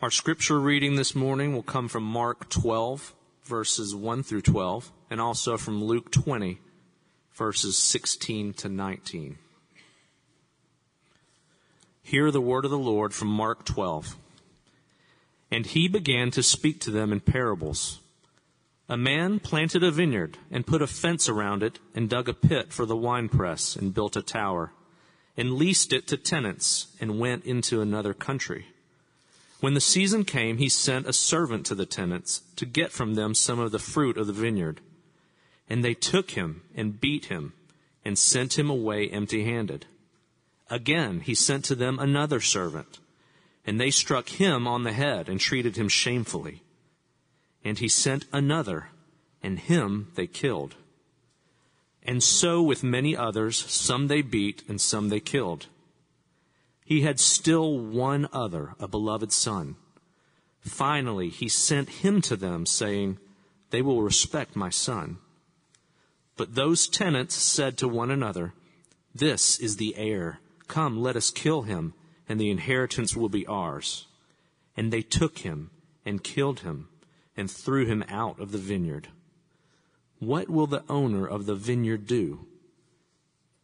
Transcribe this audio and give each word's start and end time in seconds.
Our 0.00 0.12
scripture 0.12 0.60
reading 0.60 0.94
this 0.94 1.16
morning 1.16 1.52
will 1.52 1.64
come 1.64 1.88
from 1.88 2.04
Mark 2.04 2.48
12, 2.50 3.16
verses 3.42 3.96
1 3.96 4.22
through 4.22 4.42
12, 4.42 4.92
and 5.10 5.20
also 5.20 5.56
from 5.56 5.82
Luke 5.82 6.12
20, 6.12 6.60
verses 7.34 7.76
16 7.76 8.52
to 8.54 8.68
19. 8.68 9.38
Hear 12.00 12.30
the 12.30 12.40
word 12.40 12.64
of 12.64 12.70
the 12.70 12.78
Lord 12.78 13.12
from 13.12 13.26
Mark 13.26 13.64
12. 13.64 14.16
And 15.50 15.66
he 15.66 15.88
began 15.88 16.30
to 16.30 16.44
speak 16.44 16.78
to 16.82 16.92
them 16.92 17.12
in 17.12 17.18
parables. 17.18 17.98
A 18.88 18.96
man 18.96 19.40
planted 19.40 19.82
a 19.82 19.90
vineyard 19.90 20.38
and 20.48 20.64
put 20.64 20.80
a 20.80 20.86
fence 20.86 21.28
around 21.28 21.64
it 21.64 21.80
and 21.92 22.08
dug 22.08 22.28
a 22.28 22.34
pit 22.34 22.72
for 22.72 22.86
the 22.86 22.96
winepress 22.96 23.74
and 23.74 23.92
built 23.92 24.14
a 24.14 24.22
tower 24.22 24.70
and 25.36 25.54
leased 25.54 25.92
it 25.92 26.06
to 26.06 26.16
tenants 26.16 26.86
and 27.00 27.18
went 27.18 27.44
into 27.44 27.80
another 27.80 28.14
country. 28.14 28.66
When 29.60 29.74
the 29.74 29.80
season 29.80 30.24
came, 30.24 30.58
he 30.58 30.68
sent 30.68 31.08
a 31.08 31.12
servant 31.12 31.66
to 31.66 31.74
the 31.74 31.86
tenants 31.86 32.42
to 32.56 32.64
get 32.64 32.92
from 32.92 33.14
them 33.14 33.34
some 33.34 33.58
of 33.58 33.72
the 33.72 33.78
fruit 33.78 34.16
of 34.16 34.26
the 34.26 34.32
vineyard. 34.32 34.80
And 35.68 35.84
they 35.84 35.94
took 35.94 36.32
him 36.32 36.62
and 36.74 37.00
beat 37.00 37.26
him 37.26 37.54
and 38.04 38.18
sent 38.18 38.58
him 38.58 38.70
away 38.70 39.08
empty 39.08 39.44
handed. 39.44 39.86
Again, 40.70 41.20
he 41.20 41.34
sent 41.34 41.64
to 41.66 41.74
them 41.74 41.98
another 41.98 42.40
servant, 42.40 43.00
and 43.66 43.80
they 43.80 43.90
struck 43.90 44.28
him 44.28 44.66
on 44.66 44.84
the 44.84 44.92
head 44.92 45.28
and 45.28 45.40
treated 45.40 45.76
him 45.76 45.88
shamefully. 45.88 46.62
And 47.64 47.78
he 47.78 47.88
sent 47.88 48.26
another, 48.32 48.88
and 49.42 49.58
him 49.58 50.12
they 50.14 50.26
killed. 50.26 50.76
And 52.02 52.22
so 52.22 52.62
with 52.62 52.84
many 52.84 53.16
others, 53.16 53.56
some 53.56 54.06
they 54.06 54.22
beat 54.22 54.62
and 54.68 54.80
some 54.80 55.08
they 55.08 55.20
killed. 55.20 55.66
He 56.88 57.02
had 57.02 57.20
still 57.20 57.78
one 57.78 58.30
other, 58.32 58.74
a 58.80 58.88
beloved 58.88 59.30
son. 59.30 59.76
Finally, 60.60 61.28
he 61.28 61.46
sent 61.46 62.00
him 62.00 62.22
to 62.22 62.34
them, 62.34 62.64
saying, 62.64 63.18
They 63.68 63.82
will 63.82 64.00
respect 64.00 64.56
my 64.56 64.70
son. 64.70 65.18
But 66.38 66.54
those 66.54 66.88
tenants 66.88 67.34
said 67.34 67.76
to 67.76 67.88
one 67.88 68.10
another, 68.10 68.54
This 69.14 69.60
is 69.60 69.76
the 69.76 69.96
heir. 69.98 70.40
Come, 70.66 70.98
let 70.98 71.14
us 71.14 71.30
kill 71.30 71.60
him, 71.60 71.92
and 72.26 72.40
the 72.40 72.48
inheritance 72.48 73.14
will 73.14 73.28
be 73.28 73.46
ours. 73.46 74.06
And 74.74 74.90
they 74.90 75.02
took 75.02 75.40
him 75.40 75.70
and 76.06 76.24
killed 76.24 76.60
him 76.60 76.88
and 77.36 77.50
threw 77.50 77.84
him 77.84 78.02
out 78.08 78.40
of 78.40 78.50
the 78.50 78.56
vineyard. 78.56 79.08
What 80.20 80.48
will 80.48 80.66
the 80.66 80.84
owner 80.88 81.26
of 81.26 81.44
the 81.44 81.54
vineyard 81.54 82.06
do? 82.06 82.46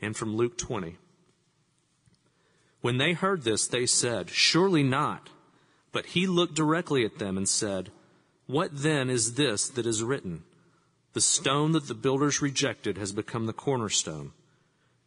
And 0.00 0.16
from 0.16 0.36
Luke 0.36 0.58
20. 0.58 0.96
When 2.80 2.98
they 2.98 3.14
heard 3.14 3.42
this, 3.42 3.66
they 3.66 3.86
said, 3.86 4.30
Surely 4.30 4.82
not. 4.82 5.30
But 5.92 6.06
he 6.06 6.26
looked 6.26 6.54
directly 6.54 7.04
at 7.04 7.18
them 7.18 7.36
and 7.36 7.48
said, 7.48 7.90
What 8.46 8.70
then 8.72 9.08
is 9.08 9.34
this 9.34 9.68
that 9.70 9.86
is 9.86 10.02
written? 10.02 10.44
The 11.14 11.20
stone 11.22 11.72
that 11.72 11.88
the 11.88 11.94
builders 11.94 12.42
rejected 12.42 12.98
has 12.98 13.12
become 13.12 13.46
the 13.46 13.54
cornerstone. 13.54 14.32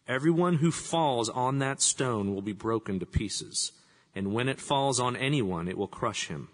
Everyone 0.08 0.56
who 0.56 0.72
falls 0.72 1.30
on 1.30 1.60
that 1.60 1.82
stone 1.82 2.34
will 2.34 2.42
be 2.42 2.52
broken 2.52 3.00
to 3.00 3.06
pieces, 3.06 3.72
and 4.16 4.34
when 4.34 4.50
it 4.50 4.60
falls 4.60 5.00
on 5.00 5.16
anyone, 5.16 5.68
it 5.68 5.78
will 5.78 5.88
crush 5.88 6.28
him. 6.28 6.50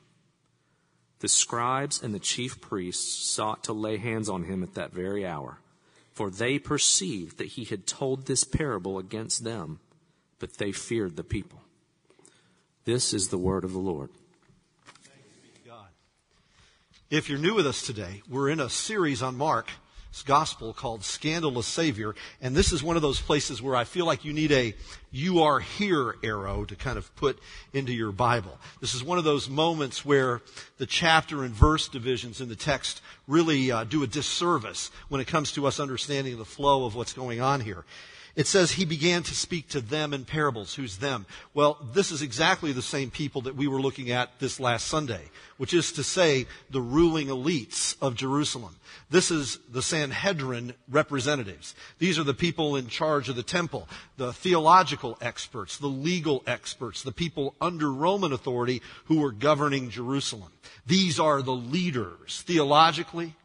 The 1.20 1.30
scribes 1.30 2.04
and 2.04 2.14
the 2.14 2.20
chief 2.20 2.60
priests 2.60 3.30
sought 3.30 3.64
to 3.64 3.72
lay 3.72 3.96
hands 3.96 4.28
on 4.28 4.44
him 4.44 4.62
at 4.62 4.74
that 4.74 4.92
very 4.92 5.26
hour, 5.26 5.60
for 6.16 6.32
they 6.32 6.58
perceived 6.58 7.38
that 7.38 7.50
he 7.50 7.66
had 7.66 7.86
told 7.86 8.26
this 8.26 8.46
parable 8.46 8.98
against 8.98 9.44
them, 9.44 9.82
but 10.40 10.58
they 10.58 10.72
feared 10.72 11.18
the 11.18 11.24
people. 11.26 11.62
This 12.86 13.14
is 13.14 13.28
the 13.28 13.38
word 13.38 13.66
of 13.66 13.74
the 13.74 13.80
Lord. 13.80 14.10
If 17.10 17.30
you're 17.30 17.38
new 17.38 17.54
with 17.54 17.68
us 17.68 17.86
today, 17.86 18.22
we're 18.30 18.50
in 18.50 18.62
a 18.62 18.70
series 18.70 19.22
on 19.22 19.36
Mark's 19.36 19.74
gospel 20.24 20.74
called 20.74 21.04
Scandalous 21.04 21.68
Savior, 21.68 22.16
and 22.42 22.56
this 22.56 22.72
is 22.72 22.84
one 22.84 22.96
of 22.96 23.02
those 23.02 23.20
places 23.20 23.62
where 23.62 23.76
I 23.76 23.84
feel 23.84 24.06
like 24.06 24.26
you 24.26 24.34
need 24.34 24.52
a 24.52 24.76
you 25.12 25.44
are 25.44 25.60
here 25.60 26.16
arrow 26.24 26.66
to 26.66 26.76
kind 26.76 26.98
of 26.98 27.16
put 27.16 27.40
into 27.74 27.94
your 27.94 28.12
Bible. 28.12 28.58
This 28.82 28.94
is 28.94 29.04
one 29.04 29.18
of 29.18 29.24
those 29.24 29.50
moments 29.50 30.04
where 30.04 30.42
the 30.78 30.86
chapter 30.86 31.44
and 31.44 31.54
verse 31.54 31.88
divisions 31.88 32.42
in 32.42 32.50
the 32.50 32.56
text 32.56 33.02
really 33.28 33.72
uh, 33.72 33.86
do 33.86 34.04
a 34.04 34.08
disservice 34.08 34.92
when 35.08 35.22
it 35.22 35.28
comes 35.28 35.52
to 35.54 35.68
us 35.68 35.80
understanding 35.80 36.38
the 36.38 36.46
flow 36.46 36.86
of 36.86 36.96
what's 36.96 37.14
going 37.14 37.40
on 37.40 37.62
here. 37.62 37.86
It 38.36 38.48
says 38.48 38.72
he 38.72 38.84
began 38.84 39.24
to 39.24 39.34
speak 39.34 39.70
to 39.70 39.82
them 39.82 40.14
in 40.14 40.26
parables. 40.26 40.76
Who's 40.76 40.98
them? 40.98 41.26
Well, 41.54 41.78
this 41.94 42.12
is 42.12 42.22
exactly 42.22 42.74
the 42.74 42.82
same 42.82 43.10
people 43.10 43.42
that 43.42 43.56
we 43.56 43.68
were 43.68 43.82
looking 43.82 44.12
at 44.12 44.40
this 44.40 44.60
last 44.60 44.88
Sunday, 44.88 45.22
which 45.58 45.74
is 45.74 45.94
to 45.94 46.04
say 46.04 46.46
the 46.70 46.82
ruling 46.82 47.28
elites 47.28 47.96
of 48.02 48.16
Jerusalem. 48.16 48.76
This 49.10 49.32
is 49.32 49.60
the 49.72 49.82
Sanhedrin 49.82 50.74
representatives. 50.90 51.76
These 51.98 52.20
are 52.20 52.24
the 52.24 52.34
people 52.34 52.76
in 52.76 52.88
charge 52.88 53.30
of 53.30 53.38
the 53.38 53.44
temple, 53.44 53.88
the 54.18 54.34
theological 54.34 55.18
experts, 55.22 55.78
the 55.78 55.88
legal 55.88 56.44
experts, 56.46 57.04
the 57.04 57.14
people 57.14 57.56
under 57.62 57.92
Roman 57.92 58.34
authority 58.34 58.82
who 59.06 59.22
were 59.22 59.32
governing 59.32 59.90
Jerusalem. 59.90 60.52
These 60.86 61.22
are 61.22 61.42
the 61.42 61.56
leaders 61.56 62.44
theologically, 62.46 63.36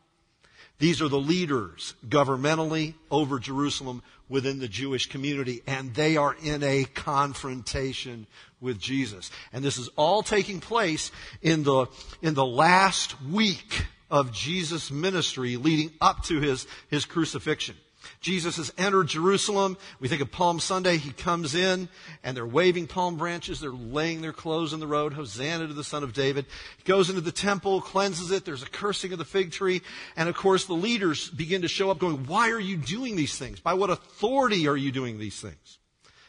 these 0.81 1.03
are 1.03 1.09
the 1.09 1.21
leaders 1.21 1.95
governmentally 2.09 2.95
over 3.11 3.39
Jerusalem 3.39 4.03
within 4.31 4.61
the 4.61 4.69
Jewish 4.69 5.07
community, 5.07 5.63
and 5.67 5.93
they 5.95 6.17
are 6.17 6.35
in 6.43 6.63
a 6.63 6.85
confrontation 6.85 8.27
with 8.61 8.79
Jesus. 8.79 9.31
And 9.53 9.63
this 9.63 9.77
is 9.77 9.91
all 9.97 10.23
taking 10.23 10.61
place 10.61 11.11
in 11.43 11.65
the, 11.65 11.87
in 12.23 12.33
the 12.35 12.47
last 12.47 13.21
week 13.23 13.85
of 14.11 14.33
Jesus' 14.33 14.91
ministry 14.91 15.57
leading 15.57 15.91
up 16.01 16.23
to 16.25 16.41
his, 16.41 16.67
his 16.89 17.05
crucifixion. 17.05 17.77
Jesus 18.21 18.57
has 18.57 18.73
entered 18.79 19.09
Jerusalem. 19.09 19.77
We 19.99 20.09
think 20.09 20.23
of 20.23 20.31
Palm 20.31 20.61
Sunday. 20.61 20.97
He 20.97 21.13
comes 21.13 21.55
in 21.55 21.89
and 22.23 22.37
they're 22.37 22.47
waving 22.47 22.87
palm 22.87 23.17
branches. 23.17 23.61
They're 23.61 23.71
laying 23.71 24.21
their 24.21 24.33
clothes 24.33 24.73
in 24.73 24.81
the 24.81 24.87
road. 24.87 25.13
Hosanna 25.13 25.67
to 25.69 25.75
the 25.75 25.85
Son 25.85 26.03
of 26.03 26.13
David. 26.13 26.47
He 26.79 26.85
goes 26.85 27.09
into 27.09 27.21
the 27.21 27.33
temple, 27.33 27.81
cleanses 27.81 28.31
it. 28.31 28.45
There's 28.45 28.63
a 28.63 28.69
cursing 28.69 29.13
of 29.13 29.19
the 29.19 29.25
fig 29.25 29.53
tree. 29.53 29.83
And 30.17 30.29
of 30.29 30.35
course, 30.35 30.65
the 30.65 30.75
leaders 30.75 31.31
begin 31.31 31.63
to 31.63 31.69
show 31.69 31.91
up 31.91 31.99
going, 31.99 32.27
why 32.27 32.51
are 32.51 32.61
you 32.61 32.77
doing 32.77 33.17
these 33.17 33.37
things? 33.39 33.61
By 33.61 33.75
what 33.75 33.91
authority 33.91 34.67
are 34.69 34.77
you 34.77 34.93
doing 34.93 35.19
these 35.19 35.41
things? 35.41 35.79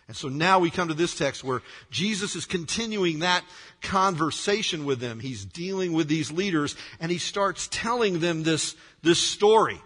And 0.08 0.18
so 0.18 0.28
now 0.28 0.60
we 0.60 0.70
come 0.70 0.90
to 0.90 0.94
this 0.94 1.16
text 1.16 1.42
where 1.42 1.62
Jesus 1.90 2.36
is 2.36 2.46
continuing 2.46 3.20
that 3.20 3.46
conversation 3.82 4.84
with 4.84 5.00
them. 5.00 5.22
He's 5.22 5.46
dealing 5.46 5.94
with 5.94 6.10
these 6.10 6.32
leaders 6.32 6.76
and 7.00 7.10
he 7.10 7.18
starts 7.18 7.70
telling 7.72 8.20
them 8.20 8.44
this, 8.44 8.76
this 9.04 9.20
story. 9.20 9.82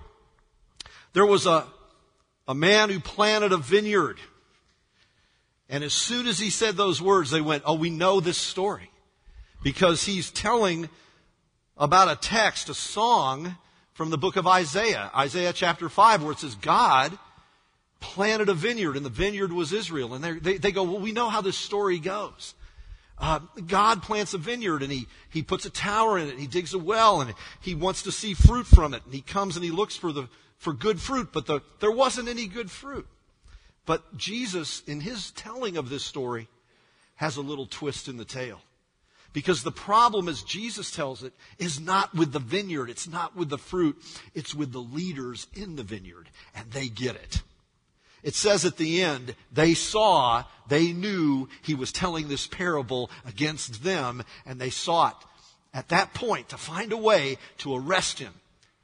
There 1.14 1.26
was 1.26 1.46
a, 1.46 1.68
a 2.48 2.56
man 2.56 2.90
who 2.90 3.00
planted 3.00 3.52
a 3.52 3.58
vineyard. 3.58 4.20
And 5.70 5.84
as 5.84 5.94
soon 5.94 6.28
as 6.28 6.38
he 6.38 6.50
said 6.50 6.76
those 6.76 7.02
words, 7.02 7.32
they 7.32 7.42
went, 7.42 7.64
Oh, 7.66 7.76
we 7.76 7.90
know 7.90 8.20
this 8.20 8.38
story. 8.38 8.92
Because 9.64 10.04
he's 10.04 10.30
telling 10.30 10.90
about 11.78 12.10
a 12.10 12.16
text, 12.16 12.70
a 12.70 12.74
song 12.74 13.56
from 13.94 14.10
the 14.10 14.18
book 14.18 14.36
of 14.36 14.46
Isaiah, 14.46 15.10
Isaiah 15.16 15.54
chapter 15.54 15.90
5, 15.90 16.22
where 16.22 16.34
it 16.34 16.40
says, 16.40 16.56
God 16.56 17.18
planted 18.00 18.50
a 18.50 18.54
vineyard, 18.54 18.96
and 18.96 19.06
the 19.06 19.10
vineyard 19.10 19.52
was 19.52 19.74
Israel. 19.74 20.14
And 20.14 20.24
they, 20.24 20.58
they 20.58 20.72
go, 20.72 20.84
Well, 20.84 21.00
we 21.00 21.12
know 21.12 21.30
how 21.30 21.42
this 21.42 21.58
story 21.58 21.98
goes. 21.98 22.54
Uh, 23.18 23.40
God 23.66 24.04
plants 24.04 24.34
a 24.34 24.38
vineyard 24.38 24.84
and 24.84 24.92
he, 24.92 25.08
he 25.30 25.42
puts 25.42 25.66
a 25.66 25.70
tower 25.70 26.18
in 26.20 26.28
it. 26.28 26.38
He 26.38 26.48
digs 26.48 26.74
a 26.74 26.80
well 26.80 27.22
and 27.22 27.34
he 27.62 27.74
wants 27.74 28.04
to 28.04 28.12
see 28.12 28.34
fruit 28.34 28.68
from 28.68 28.94
it. 28.94 29.06
And 29.06 29.14
he 29.14 29.22
comes 29.22 29.56
and 29.56 29.64
he 29.64 29.72
looks 29.72 29.96
for 29.96 30.12
the, 30.12 30.28
for 30.58 30.74
good 30.74 31.00
fruit, 31.00 31.30
but 31.32 31.46
the, 31.46 31.62
there 31.80 31.92
wasn't 31.92 32.28
any 32.28 32.48
good 32.48 32.72
fruit. 32.72 33.08
But 33.86 34.18
Jesus, 34.18 34.82
in 34.88 35.02
his 35.02 35.32
telling 35.32 35.78
of 35.78 35.90
this 35.90 36.04
story, 36.04 36.48
has 37.16 37.38
a 37.38 37.42
little 37.42 37.66
twist 37.66 38.08
in 38.08 38.18
the 38.18 38.26
tale. 38.26 38.62
Because 39.32 39.64
the 39.64 39.72
problem, 39.72 40.30
as 40.30 40.44
Jesus 40.44 40.92
tells 40.92 41.22
it, 41.22 41.34
is 41.60 41.80
not 41.80 42.16
with 42.16 42.32
the 42.32 42.40
vineyard. 42.40 42.90
It's 42.90 43.08
not 43.08 43.36
with 43.36 43.50
the 43.50 43.58
fruit. 43.58 43.98
It's 44.34 44.56
with 44.56 44.72
the 44.72 44.80
leaders 44.80 45.48
in 45.54 45.76
the 45.76 45.84
vineyard. 45.84 46.30
And 46.56 46.72
they 46.72 46.88
get 46.88 47.16
it. 47.16 47.42
It 48.24 48.34
says 48.34 48.66
at 48.66 48.78
the 48.78 49.04
end, 49.04 49.36
they 49.52 49.74
saw, 49.74 50.46
they 50.68 50.94
knew 50.94 51.48
he 51.62 51.76
was 51.76 51.92
telling 51.92 52.28
this 52.28 52.48
parable 52.48 53.12
against 53.26 53.84
them, 53.84 54.24
and 54.46 54.60
they 54.60 54.72
sought 54.72 55.24
at 55.74 55.90
that 55.90 56.14
point 56.14 56.50
to 56.50 56.58
find 56.58 56.92
a 56.92 56.98
way 56.98 57.38
to 57.60 57.76
arrest 57.76 58.18
him. 58.18 58.34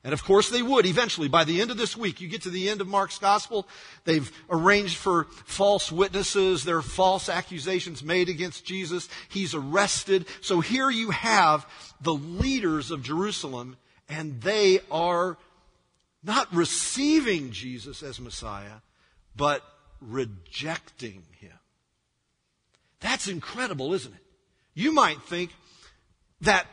And 0.03 0.13
of 0.13 0.23
course 0.23 0.49
they 0.49 0.63
would 0.63 0.85
eventually. 0.85 1.27
By 1.27 1.43
the 1.43 1.61
end 1.61 1.69
of 1.69 1.77
this 1.77 1.95
week, 1.95 2.21
you 2.21 2.27
get 2.27 2.41
to 2.43 2.49
the 2.49 2.69
end 2.69 2.81
of 2.81 2.87
Mark's 2.87 3.19
gospel, 3.19 3.67
they've 4.03 4.31
arranged 4.49 4.97
for 4.97 5.25
false 5.45 5.91
witnesses. 5.91 6.63
There 6.63 6.77
are 6.77 6.81
false 6.81 7.29
accusations 7.29 8.03
made 8.03 8.27
against 8.27 8.65
Jesus. 8.65 9.09
He's 9.29 9.53
arrested. 9.53 10.25
So 10.41 10.59
here 10.59 10.89
you 10.89 11.11
have 11.11 11.67
the 12.01 12.13
leaders 12.15 12.89
of 12.89 13.03
Jerusalem, 13.03 13.77
and 14.09 14.41
they 14.41 14.79
are 14.89 15.37
not 16.23 16.53
receiving 16.53 17.51
Jesus 17.51 18.01
as 18.01 18.19
Messiah, 18.19 18.81
but 19.35 19.63
rejecting 19.99 21.23
him. 21.39 21.51
That's 23.01 23.27
incredible, 23.27 23.93
isn't 23.93 24.13
it? 24.13 24.23
You 24.73 24.93
might 24.93 25.21
think 25.23 25.51
that 26.41 26.65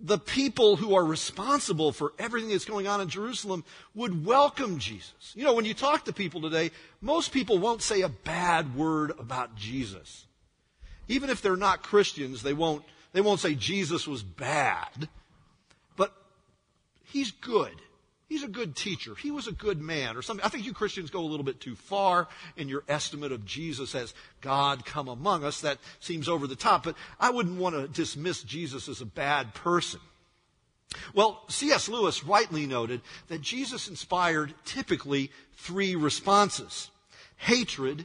the 0.00 0.18
people 0.18 0.76
who 0.76 0.94
are 0.94 1.04
responsible 1.04 1.92
for 1.92 2.12
everything 2.18 2.50
that's 2.50 2.64
going 2.64 2.86
on 2.86 3.00
in 3.00 3.08
Jerusalem 3.08 3.64
would 3.94 4.24
welcome 4.24 4.78
Jesus. 4.78 5.32
You 5.34 5.44
know, 5.44 5.54
when 5.54 5.64
you 5.64 5.74
talk 5.74 6.04
to 6.04 6.12
people 6.12 6.40
today, 6.40 6.70
most 7.00 7.32
people 7.32 7.58
won't 7.58 7.82
say 7.82 8.02
a 8.02 8.08
bad 8.08 8.76
word 8.76 9.12
about 9.18 9.56
Jesus. 9.56 10.26
Even 11.08 11.30
if 11.30 11.42
they're 11.42 11.56
not 11.56 11.82
Christians, 11.82 12.42
they 12.42 12.52
won't, 12.52 12.84
they 13.12 13.20
won't 13.20 13.40
say 13.40 13.54
Jesus 13.54 14.06
was 14.06 14.22
bad. 14.22 15.08
But 15.96 16.12
he's 17.04 17.32
good. 17.32 17.74
He's 18.28 18.42
a 18.42 18.48
good 18.48 18.76
teacher. 18.76 19.14
He 19.14 19.30
was 19.30 19.46
a 19.46 19.52
good 19.52 19.80
man 19.80 20.14
or 20.14 20.20
something. 20.20 20.44
I 20.44 20.50
think 20.50 20.66
you 20.66 20.74
Christians 20.74 21.08
go 21.08 21.20
a 21.20 21.26
little 21.26 21.44
bit 21.44 21.60
too 21.60 21.74
far 21.74 22.28
in 22.58 22.68
your 22.68 22.84
estimate 22.86 23.32
of 23.32 23.46
Jesus 23.46 23.94
as 23.94 24.12
God 24.42 24.84
come 24.84 25.08
among 25.08 25.44
us. 25.44 25.62
That 25.62 25.78
seems 25.98 26.28
over 26.28 26.46
the 26.46 26.54
top, 26.54 26.84
but 26.84 26.94
I 27.18 27.30
wouldn't 27.30 27.58
want 27.58 27.74
to 27.74 27.88
dismiss 27.88 28.42
Jesus 28.42 28.86
as 28.86 29.00
a 29.00 29.06
bad 29.06 29.54
person. 29.54 30.00
Well, 31.14 31.42
C.S. 31.48 31.88
Lewis 31.88 32.22
rightly 32.22 32.66
noted 32.66 33.00
that 33.28 33.40
Jesus 33.40 33.88
inspired 33.88 34.54
typically 34.66 35.30
three 35.56 35.96
responses. 35.96 36.90
Hatred, 37.36 38.04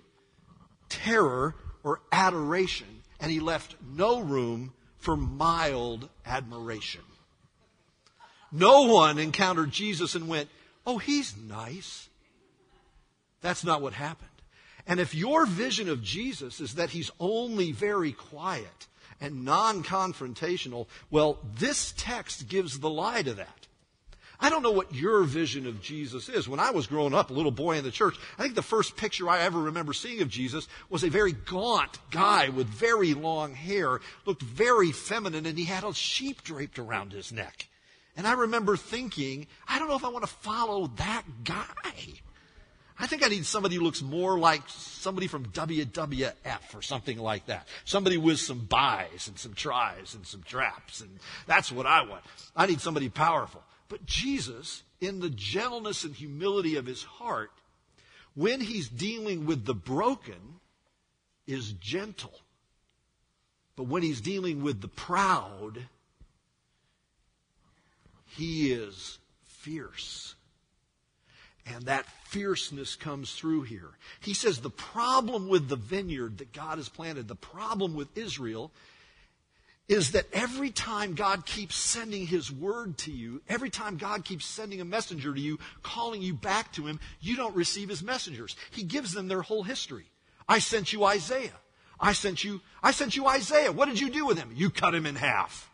terror, 0.88 1.56
or 1.84 2.02
adoration, 2.14 3.04
and 3.20 3.30
he 3.30 3.42
left 3.42 3.76
no 3.94 4.22
room 4.22 4.74
for 4.98 5.18
mild 5.18 6.08
admiration. 6.26 7.02
No 8.54 8.84
one 8.84 9.18
encountered 9.18 9.72
Jesus 9.72 10.14
and 10.14 10.28
went, 10.28 10.48
Oh, 10.86 11.00
he's 11.00 11.36
nice. 11.36 12.08
That's 13.42 13.64
not 13.64 13.82
what 13.82 13.94
happened. 13.94 14.30
And 14.86 15.00
if 15.00 15.16
your 15.16 15.46
vision 15.46 15.90
of 15.90 16.04
Jesus 16.04 16.60
is 16.60 16.76
that 16.76 16.92
he's 16.92 17.12
only 17.20 17.72
very 17.72 18.12
quiet 18.12 18.88
and 19.20 19.44
non 19.44 19.84
confrontational, 19.84 20.88
well, 21.10 21.40
this 21.58 21.94
text 21.98 22.48
gives 22.48 22.80
the 22.80 22.90
lie 22.90 23.24
to 23.24 23.34
that. 23.34 23.68
I 24.40 24.50
don't 24.50 24.62
know 24.62 24.72
what 24.72 24.94
your 24.94 25.24
vision 25.24 25.66
of 25.68 25.82
Jesus 25.82 26.28
is. 26.28 26.50
When 26.50 26.60
I 26.60 26.72
was 26.72 26.88
growing 26.88 27.14
up, 27.14 27.30
a 27.30 27.34
little 27.34 27.52
boy 27.52 27.78
in 27.78 27.86
the 27.86 27.92
church, 27.92 28.16
I 28.38 28.42
think 28.42 28.56
the 28.56 28.62
first 28.62 28.98
picture 28.98 29.30
I 29.30 29.40
ever 29.40 29.62
remember 29.62 29.94
seeing 29.94 30.22
of 30.22 30.28
Jesus 30.28 30.68
was 30.90 31.04
a 31.04 31.10
very 31.10 31.32
gaunt 31.32 31.98
guy 32.12 32.50
with 32.50 32.68
very 32.68 33.14
long 33.14 33.54
hair, 33.54 34.02
looked 34.26 34.42
very 34.42 34.92
feminine, 34.92 35.46
and 35.46 35.58
he 35.58 35.64
had 35.64 35.86
a 35.86 35.94
sheep 35.94 36.44
draped 36.44 36.78
around 36.78 37.14
his 37.14 37.32
neck. 37.32 37.70
And 38.16 38.28
I 38.28 38.34
remember 38.34 38.78
thinking, 38.78 39.48
I 39.68 39.80
don't 39.80 39.88
know 39.88 39.96
if 39.96 40.06
I 40.06 40.10
want 40.10 40.26
to 40.26 40.32
follow 40.32 40.88
that 40.98 41.24
guy. 41.44 41.66
I 43.00 43.08
think 43.08 43.26
I 43.26 43.28
need 43.28 43.46
somebody 43.46 43.76
who 43.76 43.82
looks 43.82 44.04
more 44.04 44.38
like 44.38 44.62
somebody 44.68 45.28
from 45.28 45.48
WWF 45.48 46.76
or 46.76 46.82
something 46.84 47.18
like 47.18 47.48
that. 47.48 47.68
Somebody 47.86 48.18
with 48.18 48.40
some 48.40 48.60
bis 48.60 49.28
and 49.28 49.38
some 49.38 49.54
tris 49.56 50.14
and 50.14 50.26
some 50.28 50.44
traps. 50.44 51.02
And 51.02 51.20
that's 51.48 51.72
what 51.72 51.88
I 51.88 52.04
want. 52.04 52.24
I 52.56 52.68
need 52.68 52.82
somebody 52.82 53.10
powerful. 53.10 53.64
But 53.90 54.06
Jesus, 54.06 54.84
in 55.02 55.20
the 55.20 55.32
gentleness 55.32 56.04
and 56.04 56.14
humility 56.14 56.76
of 56.76 56.86
his 56.86 57.04
heart, 57.04 57.52
when 58.36 58.62
he's 58.62 58.90
dealing 58.90 59.48
with 59.48 59.66
the 59.66 59.76
broken, 59.76 60.60
is 61.48 61.74
gentle. 61.74 62.34
But 63.76 63.88
when 63.88 64.04
he's 64.04 64.22
dealing 64.22 64.62
with 64.62 64.82
the 64.82 64.88
proud, 64.88 65.80
he 68.36 68.72
is 68.72 69.20
fierce. 69.44 70.36
And 71.66 71.86
that 71.86 72.06
fierceness 72.26 72.96
comes 72.96 73.34
through 73.34 73.64
here. 73.64 73.92
He 74.20 74.34
says 74.34 74.60
the 74.60 74.70
problem 74.70 75.48
with 75.48 75.70
the 75.70 75.78
vineyard 75.78 76.40
that 76.40 76.52
God 76.52 76.78
has 76.78 76.90
planted, 76.90 77.28
the 77.28 77.36
problem 77.36 77.94
with 77.94 78.18
Israel, 78.18 78.72
is 79.88 80.12
that 80.12 80.26
every 80.34 80.72
time 80.72 81.14
God 81.14 81.46
keeps 81.46 81.76
sending 81.76 82.28
His 82.28 82.52
word 82.52 82.98
to 83.00 83.12
you, 83.12 83.42
every 83.48 83.70
time 83.70 83.98
God 83.98 84.26
keeps 84.26 84.46
sending 84.46 84.82
a 84.82 84.86
messenger 84.86 85.34
to 85.34 85.40
you, 85.40 85.60
calling 85.84 86.22
you 86.22 86.34
back 86.34 86.72
to 86.74 86.86
Him, 86.86 87.00
you 87.22 87.36
don't 87.36 87.56
receive 87.56 87.90
His 87.90 88.04
messengers. 88.04 88.56
He 88.72 88.84
gives 88.84 89.14
them 89.14 89.28
their 89.28 89.42
whole 89.42 89.64
history. 89.64 90.06
I 90.48 90.60
sent 90.60 90.92
you 90.92 91.06
Isaiah. 91.06 91.60
I 92.00 92.12
sent 92.12 92.44
you, 92.44 92.60
I 92.82 92.92
sent 92.92 93.16
you 93.16 93.28
Isaiah. 93.28 93.72
What 93.72 93.88
did 93.88 94.00
you 94.00 94.10
do 94.10 94.26
with 94.26 94.38
him? 94.38 94.52
You 94.54 94.70
cut 94.70 94.94
him 94.94 95.06
in 95.06 95.16
half. 95.16 95.70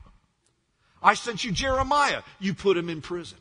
I 1.01 1.13
sent 1.13 1.43
you 1.43 1.51
Jeremiah. 1.51 2.21
You 2.39 2.53
put 2.53 2.77
him 2.77 2.89
in 2.89 3.01
prison. 3.01 3.37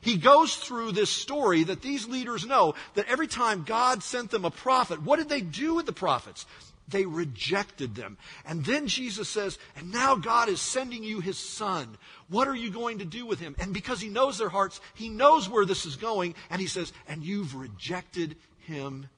He 0.00 0.16
goes 0.16 0.54
through 0.56 0.92
this 0.92 1.10
story 1.10 1.64
that 1.64 1.82
these 1.82 2.06
leaders 2.06 2.46
know 2.46 2.74
that 2.94 3.08
every 3.08 3.26
time 3.26 3.64
God 3.64 4.02
sent 4.02 4.30
them 4.30 4.44
a 4.44 4.50
prophet, 4.50 5.02
what 5.02 5.18
did 5.18 5.28
they 5.28 5.40
do 5.40 5.74
with 5.74 5.86
the 5.86 5.92
prophets? 5.92 6.46
They 6.88 7.04
rejected 7.04 7.96
them. 7.96 8.16
And 8.44 8.64
then 8.64 8.86
Jesus 8.86 9.28
says, 9.28 9.58
and 9.76 9.92
now 9.92 10.14
God 10.14 10.48
is 10.48 10.60
sending 10.60 11.02
you 11.02 11.20
his 11.20 11.38
son. 11.38 11.98
What 12.28 12.46
are 12.46 12.54
you 12.54 12.70
going 12.70 13.00
to 13.00 13.04
do 13.04 13.26
with 13.26 13.40
him? 13.40 13.56
And 13.58 13.74
because 13.74 14.00
he 14.00 14.08
knows 14.08 14.38
their 14.38 14.48
hearts, 14.48 14.80
he 14.94 15.08
knows 15.08 15.48
where 15.48 15.64
this 15.64 15.84
is 15.84 15.96
going. 15.96 16.36
And 16.50 16.60
he 16.60 16.68
says, 16.68 16.92
and 17.08 17.24
you've 17.24 17.56
rejected 17.56 18.36
him 18.60 19.08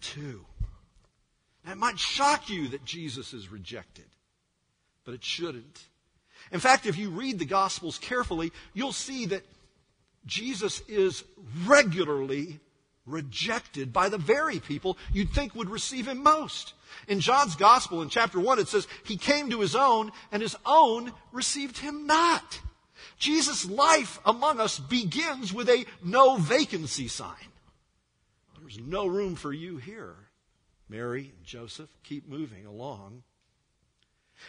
too. 0.00 0.46
Now, 1.66 1.72
it 1.72 1.78
might 1.78 1.98
shock 1.98 2.48
you 2.48 2.68
that 2.68 2.84
Jesus 2.86 3.34
is 3.34 3.52
rejected, 3.52 4.06
but 5.04 5.12
it 5.12 5.24
shouldn't. 5.24 5.82
In 6.52 6.60
fact, 6.60 6.86
if 6.86 6.96
you 6.96 7.10
read 7.10 7.38
the 7.38 7.44
Gospels 7.44 7.98
carefully, 7.98 8.52
you'll 8.74 8.92
see 8.92 9.26
that 9.26 9.44
Jesus 10.26 10.82
is 10.88 11.24
regularly 11.66 12.60
rejected 13.06 13.92
by 13.92 14.08
the 14.08 14.18
very 14.18 14.60
people 14.60 14.98
you'd 15.12 15.30
think 15.30 15.54
would 15.54 15.70
receive 15.70 16.06
him 16.06 16.22
most. 16.22 16.74
In 17.06 17.20
John's 17.20 17.56
Gospel, 17.56 18.02
in 18.02 18.08
chapter 18.08 18.38
1, 18.38 18.58
it 18.58 18.68
says, 18.68 18.86
He 19.04 19.16
came 19.16 19.50
to 19.50 19.60
His 19.60 19.74
own, 19.74 20.10
and 20.32 20.42
His 20.42 20.56
own 20.66 21.12
received 21.32 21.78
Him 21.78 22.06
not. 22.06 22.60
Jesus' 23.18 23.68
life 23.68 24.20
among 24.24 24.60
us 24.60 24.78
begins 24.78 25.52
with 25.52 25.68
a 25.68 25.86
no 26.02 26.36
vacancy 26.36 27.08
sign. 27.08 27.34
There's 28.60 28.78
no 28.78 29.06
room 29.06 29.34
for 29.34 29.52
you 29.52 29.78
here. 29.78 30.14
Mary 30.88 31.32
and 31.36 31.44
Joseph 31.44 31.90
keep 32.04 32.28
moving 32.28 32.66
along. 32.66 33.22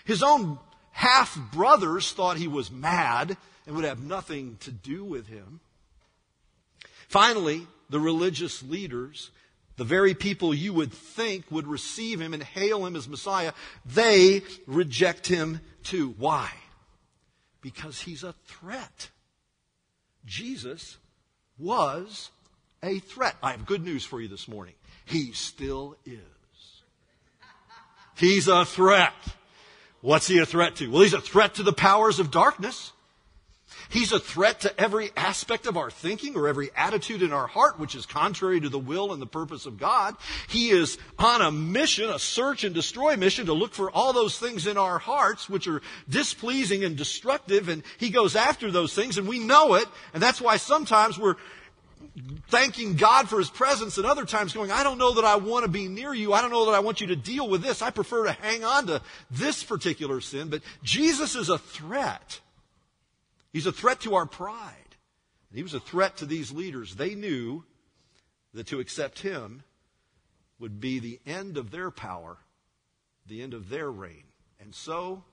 His 0.06 0.22
own 0.22 0.60
half 0.92 1.38
brothers 1.52 2.12
thought 2.12 2.38
he 2.38 2.48
was 2.48 2.72
mad 2.72 3.38
and 3.66 3.76
would 3.76 3.86
have 3.86 4.04
nothing 4.04 4.58
to 4.62 4.72
do 4.72 5.04
with 5.04 5.28
him. 5.28 5.60
Finally, 7.08 7.66
the 7.90 8.00
religious 8.00 8.62
leaders, 8.64 9.32
the 9.78 9.84
very 9.84 10.14
people 10.14 10.54
you 10.54 10.74
would 10.74 10.92
think 10.92 11.46
would 11.50 11.68
receive 11.68 12.20
him 12.22 12.34
and 12.34 12.44
hail 12.44 12.86
him 12.86 12.96
as 12.96 13.08
Messiah, 13.08 13.54
they 13.86 14.42
reject 14.68 15.28
him 15.28 15.62
too. 15.84 16.14
Why? 16.18 16.52
Because 17.62 18.00
he's 18.02 18.24
a 18.24 18.34
threat. 18.46 19.10
Jesus 20.26 20.98
was 21.58 22.30
a 22.84 23.00
threat. 23.00 23.36
I 23.42 23.52
have 23.52 23.66
good 23.66 23.84
news 23.84 24.06
for 24.06 24.22
you 24.22 24.28
this 24.28 24.48
morning. 24.48 24.76
He 25.06 25.32
still 25.34 25.96
is. 26.06 26.20
He's 28.16 28.48
a 28.48 28.66
threat. 28.66 29.14
What's 30.02 30.28
he 30.28 30.40
a 30.40 30.46
threat 30.46 30.78
to? 30.78 30.90
Well, 30.90 31.02
he's 31.02 31.14
a 31.14 31.22
threat 31.22 31.56
to 31.56 31.64
the 31.64 31.74
powers 31.74 32.20
of 32.20 32.32
darkness. 32.32 32.94
He's 33.90 34.12
a 34.12 34.20
threat 34.20 34.62
to 34.62 34.80
every 34.80 35.10
aspect 35.18 35.66
of 35.66 35.76
our 35.76 35.90
thinking 35.90 36.36
or 36.36 36.48
every 36.48 36.70
attitude 36.76 37.24
in 37.24 37.34
our 37.34 37.48
heart, 37.48 37.80
which 37.80 37.96
is 37.96 38.06
contrary 38.06 38.60
to 38.60 38.70
the 38.70 38.80
will 38.80 39.14
and 39.14 39.22
the 39.22 39.28
purpose 39.28 39.66
of 39.66 39.80
God. 39.80 40.16
He 40.48 40.70
is 40.70 41.00
on 41.18 41.42
a 41.42 41.52
mission, 41.52 42.10
a 42.10 42.20
search 42.20 42.64
and 42.64 42.76
destroy 42.76 43.16
mission 43.16 43.48
to 43.48 43.54
look 43.54 43.74
for 43.74 43.90
all 43.90 44.14
those 44.14 44.38
things 44.38 44.68
in 44.68 44.78
our 44.78 45.00
hearts 45.00 45.50
which 45.50 45.68
are 45.68 45.82
displeasing 46.08 46.84
and 46.84 46.96
destructive. 46.96 47.68
And 47.68 47.82
he 47.98 48.12
goes 48.12 48.36
after 48.36 48.70
those 48.70 48.94
things 48.94 49.18
and 49.18 49.28
we 49.28 49.40
know 49.40 49.74
it. 49.74 49.88
And 50.14 50.22
that's 50.22 50.42
why 50.42 50.58
sometimes 50.58 51.18
we're 51.18 51.36
thanking 52.48 52.96
God 52.96 53.30
for 53.30 53.38
his 53.38 53.50
presence 53.50 53.98
and 53.98 54.06
other 54.06 54.26
times 54.26 54.54
going, 54.54 54.72
I 54.72 54.84
don't 54.84 54.98
know 54.98 55.14
that 55.16 55.26
I 55.26 55.36
want 55.36 55.66
to 55.66 55.72
be 55.72 55.88
near 55.88 56.14
you. 56.14 56.34
I 56.34 56.42
don't 56.42 56.52
know 56.52 56.66
that 56.66 56.76
I 56.76 56.80
want 56.80 57.02
you 57.02 57.08
to 57.08 57.16
deal 57.16 57.48
with 57.48 57.62
this. 57.62 57.82
I 57.82 57.90
prefer 57.90 58.26
to 58.26 58.32
hang 58.32 58.64
on 58.64 58.88
to 58.88 59.02
this 59.32 59.64
particular 59.64 60.22
sin. 60.22 60.50
But 60.50 60.62
Jesus 60.84 61.36
is 61.36 61.50
a 61.50 61.58
threat. 61.58 62.40
He's 63.54 63.66
a 63.66 63.72
threat 63.72 64.02
to 64.02 64.16
our 64.16 64.26
pride. 64.26 64.74
And 65.50 65.58
he 65.58 65.64
was 65.64 65.74
a 65.74 65.80
threat 65.80 66.18
to 66.18 66.26
these 66.26 66.52
leaders. 66.52 66.96
They 66.96 67.16
knew 67.16 67.64
that 68.54 68.68
to 68.68 68.80
accept 68.80 69.20
him 69.20 69.64
would 70.60 70.80
be 70.80 71.00
the 71.00 71.20
end 71.26 71.58
of 71.58 71.72
their 71.72 71.92
power, 71.92 72.38
the 73.28 73.42
end 73.42 73.54
of 73.54 73.70
their 73.70 73.90
reign. 73.90 74.24
And 74.60 74.76
so 74.76 75.24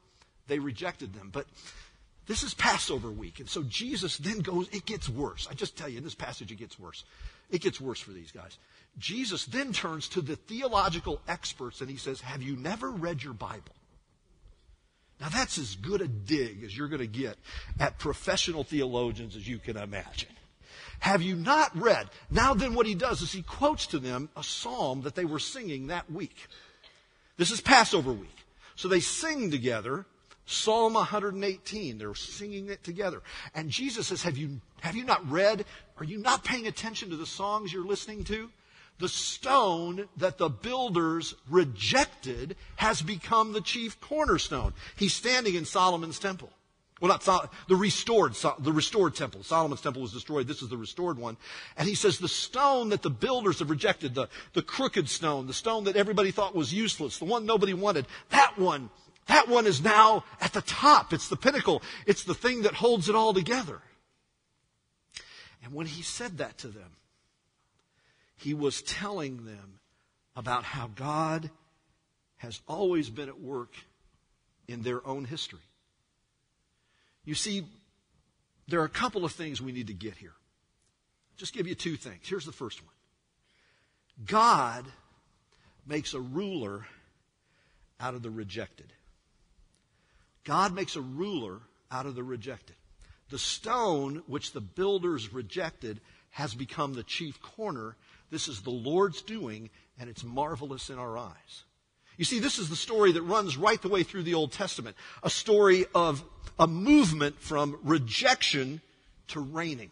they 0.47 0.59
rejected 0.59 1.15
them. 1.15 1.31
But 1.33 1.47
this 2.27 2.43
is 2.43 2.55
Passover 2.55 3.11
week. 3.11 3.41
And 3.41 3.49
so 3.49 3.63
Jesus 3.63 4.19
then 4.19 4.41
goes, 4.41 4.69
it 4.73 4.85
gets 4.85 5.09
worse. 5.09 5.47
I 5.51 5.55
just 5.55 5.77
tell 5.77 5.89
you, 5.89 5.99
in 5.99 6.05
this 6.05 6.15
passage, 6.15 6.51
it 6.51 6.57
gets 6.57 6.79
worse. 6.79 7.05
It 7.51 7.61
gets 7.61 7.81
worse 7.81 8.01
for 8.01 8.11
these 8.11 8.33
guys. 8.33 8.59
Jesus 8.99 9.45
then 9.45 9.73
turns 9.73 10.09
to 10.09 10.21
the 10.21 10.37
theological 10.37 11.21
experts 11.29 11.81
and 11.81 11.91
he 11.91 11.97
says, 11.97 12.21
Have 12.21 12.43
you 12.43 12.57
never 12.57 12.91
read 12.91 13.23
your 13.23 13.35
Bible? 13.35 13.75
Now, 15.21 15.29
that's 15.29 15.57
as 15.57 15.77
good 15.77 16.03
a 16.03 16.09
dig 16.09 16.63
as 16.65 16.77
you're 16.77 16.89
going 16.89 17.01
to 17.01 17.07
get 17.07 17.37
at 17.79 17.99
professional 17.99 18.65
theologians 18.65 19.37
as 19.37 19.49
you 19.49 19.59
can 19.59 19.77
imagine. 19.77 20.29
Have 20.99 21.23
you 21.23 21.37
not 21.37 21.75
read? 21.79 22.09
Now, 22.31 22.55
then, 22.55 22.75
what 22.75 22.87
he 22.87 22.95
does 22.95 23.23
is 23.23 23.33
he 23.33 23.43
quotes 23.43 23.87
to 23.89 23.99
them 23.99 24.29
a 24.37 24.43
psalm 24.43 25.03
that 25.03 25.15
they 25.15 25.25
were 25.25 25.39
singing 25.39 25.87
that 25.87 26.11
week. 26.11 26.37
This 27.37 27.51
is 27.51 27.61
Passover 27.61 28.13
week. 28.13 28.37
So 28.77 28.89
they 28.89 29.01
sing 29.01 29.51
together 29.51 30.07
Psalm 30.47 30.95
118. 30.95 31.99
They're 31.99 32.15
singing 32.15 32.71
it 32.71 32.83
together. 32.83 33.23
And 33.55 33.69
Jesus 33.69 34.07
says, 34.07 34.23
Have 34.23 34.39
you, 34.39 34.61
have 34.81 34.97
you 34.97 35.05
not 35.05 35.29
read? 35.31 35.65
Are 35.99 36.05
you 36.05 36.19
not 36.19 36.45
paying 36.45 36.67
attention 36.67 37.11
to 37.11 37.17
the 37.17 37.27
songs 37.27 37.73
you're 37.73 37.87
listening 37.87 38.25
to? 38.25 38.51
the 38.99 39.09
stone 39.09 40.09
that 40.17 40.39
the 40.39 40.49
builders 40.49 41.35
rejected 41.51 42.57
has 42.77 43.03
become 43.03 43.53
the 43.53 43.61
chief 43.61 44.01
cornerstone. 44.01 44.73
He's 44.97 45.13
standing 45.13 45.55
in 45.55 45.65
Solomon's 45.65 46.19
temple. 46.19 46.51
Well, 47.01 47.11
not 47.11 47.23
Sol- 47.23 47.51
the 47.69 47.77
restored, 47.77 48.35
the 48.59 48.73
restored 48.73 49.15
temple. 49.15 49.43
Solomon's 49.43 49.83
temple 49.83 50.01
was 50.01 50.15
destroyed. 50.15 50.47
This 50.47 50.63
is 50.63 50.71
the 50.71 50.79
restored 50.79 51.19
one. 51.19 51.37
And 51.77 51.87
he 51.87 51.95
says 51.95 52.19
the 52.19 52.29
stone 52.29 52.89
that 52.89 53.03
the 53.03 53.11
builders 53.11 53.59
have 53.59 53.69
rejected, 53.69 54.15
the, 54.15 54.29
the 54.55 54.63
crooked 54.63 55.11
stone, 55.11 55.47
the 55.47 55.53
stone 55.53 55.85
that 55.85 55.97
everybody 55.97 56.31
thought 56.31 56.55
was 56.55 56.73
useless, 56.73 57.19
the 57.19 57.27
one 57.27 57.45
nobody 57.45 57.75
wanted, 57.75 58.07
that 58.31 58.59
one, 58.59 58.89
that 59.27 59.49
one 59.49 59.67
is 59.67 59.83
now 59.83 60.25
at 60.41 60.53
the 60.53 60.63
top. 60.63 61.13
It's 61.13 61.29
the 61.29 61.37
pinnacle. 61.37 61.83
It's 62.07 62.25
the 62.25 62.35
thing 62.35 62.63
that 62.63 62.75
holds 62.75 63.09
it 63.09 63.15
all 63.15 63.35
together. 63.35 63.81
And 65.65 65.73
when 65.75 65.87
he 65.87 66.03
said 66.03 66.39
that 66.39 66.59
to 66.59 66.69
them, 66.69 66.93
he 68.37 68.55
was 68.55 68.83
telling 68.83 69.45
them 69.45 69.81
about 70.37 70.63
how 70.63 70.89
God 70.95 71.51
has 72.37 72.61
always 72.69 73.11
been 73.11 73.29
at 73.29 73.41
work 73.41 73.75
in 74.69 74.83
their 74.83 75.05
own 75.07 75.25
history. 75.25 75.59
You 77.25 77.35
see, 77.35 77.65
there 78.69 78.81
are 78.81 78.85
a 78.85 78.91
couple 78.91 79.25
of 79.25 79.33
things 79.33 79.61
we 79.61 79.73
need 79.73 79.89
to 79.89 79.95
get 79.95 80.17
here. 80.17 80.35
Just 81.37 81.53
give 81.53 81.67
you 81.67 81.75
two 81.75 81.97
things. 81.97 82.21
Here's 82.23 82.47
the 82.47 82.53
first 82.53 82.83
one 82.83 82.95
God 84.25 84.85
makes 85.87 86.15
a 86.15 86.21
ruler 86.21 86.87
out 87.99 88.15
of 88.15 88.23
the 88.23 88.31
rejected. 88.31 88.93
God 90.47 90.75
makes 90.75 90.97
a 90.97 91.03
ruler 91.03 91.61
out 91.91 92.07
of 92.07 92.15
the 92.15 92.25
rejected. 92.25 92.77
The 93.29 93.39
stone 93.39 94.23
which 94.27 94.53
the 94.53 94.63
builders 94.63 95.33
rejected 95.33 96.01
has 96.31 96.55
become 96.55 96.95
the 96.95 97.03
chief 97.03 97.43
corner 97.43 97.97
this 98.31 98.49
is 98.49 98.61
the 98.61 98.71
Lord's 98.71 99.23
doing, 99.23 99.71
and 99.99 100.11
it's 100.11 100.25
marvelous 100.25 100.91
in 100.91 100.99
our 100.99 101.17
eyes. 101.17 101.65
You 102.17 102.25
see, 102.25 102.39
this 102.39 102.59
is 102.59 102.69
the 102.69 102.77
story 102.77 103.13
that 103.13 103.23
runs 103.23 103.57
right 103.57 103.81
the 103.81 103.89
way 103.89 104.03
through 104.03 104.23
the 104.25 104.35
Old 104.35 104.53
Testament. 104.53 104.97
A 105.23 105.31
story 105.31 105.85
of 105.95 106.25
a 106.59 106.67
movement 106.67 107.41
from 107.41 107.79
rejection 107.85 108.81
to 109.29 109.41
reigning. 109.41 109.91